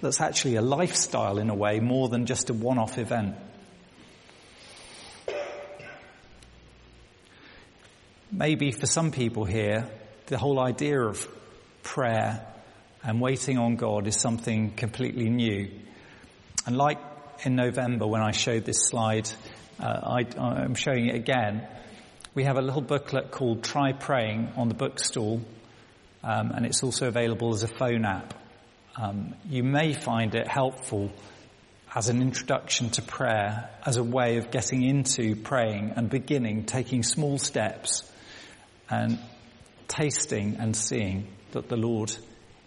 that's 0.00 0.20
actually 0.20 0.56
a 0.56 0.62
lifestyle 0.62 1.38
in 1.38 1.50
a 1.50 1.54
way 1.54 1.80
more 1.80 2.08
than 2.08 2.26
just 2.26 2.50
a 2.50 2.52
one-off 2.52 2.98
event. 2.98 3.36
Maybe 8.30 8.72
for 8.72 8.86
some 8.86 9.10
people 9.10 9.44
here, 9.44 9.88
the 10.26 10.36
whole 10.36 10.60
idea 10.60 11.00
of 11.00 11.26
prayer 11.82 12.44
and 13.02 13.20
waiting 13.20 13.56
on 13.56 13.76
God 13.76 14.06
is 14.06 14.20
something 14.20 14.72
completely 14.72 15.30
new. 15.30 15.70
And 16.66 16.76
like 16.76 16.98
in 17.44 17.54
November 17.54 18.06
when 18.06 18.20
I 18.20 18.32
showed 18.32 18.64
this 18.64 18.88
slide, 18.88 19.30
uh, 19.80 20.20
I, 20.36 20.64
am 20.64 20.74
showing 20.74 21.06
it 21.06 21.14
again. 21.14 21.66
We 22.34 22.44
have 22.44 22.58
a 22.58 22.62
little 22.62 22.82
booklet 22.82 23.30
called 23.30 23.62
Try 23.62 23.92
Praying 23.92 24.52
on 24.56 24.68
the 24.68 24.74
bookstall, 24.74 25.40
um, 26.22 26.50
and 26.50 26.66
it's 26.66 26.82
also 26.82 27.08
available 27.08 27.54
as 27.54 27.62
a 27.62 27.68
phone 27.68 28.04
app. 28.04 28.34
Um, 28.96 29.34
you 29.48 29.62
may 29.62 29.92
find 29.92 30.34
it 30.34 30.48
helpful 30.48 31.12
as 31.94 32.08
an 32.08 32.20
introduction 32.20 32.90
to 32.90 33.02
prayer, 33.02 33.70
as 33.86 33.96
a 33.96 34.02
way 34.02 34.36
of 34.36 34.50
getting 34.50 34.82
into 34.82 35.36
praying 35.36 35.92
and 35.96 36.10
beginning, 36.10 36.64
taking 36.64 37.02
small 37.02 37.38
steps 37.38 38.10
and 38.90 39.18
tasting 39.86 40.56
and 40.58 40.76
seeing 40.76 41.26
that 41.52 41.68
the 41.68 41.76
Lord 41.76 42.14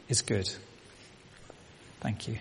is 0.10 0.22
good. 0.22 0.50
Thank 2.00 2.28
you. 2.28 2.38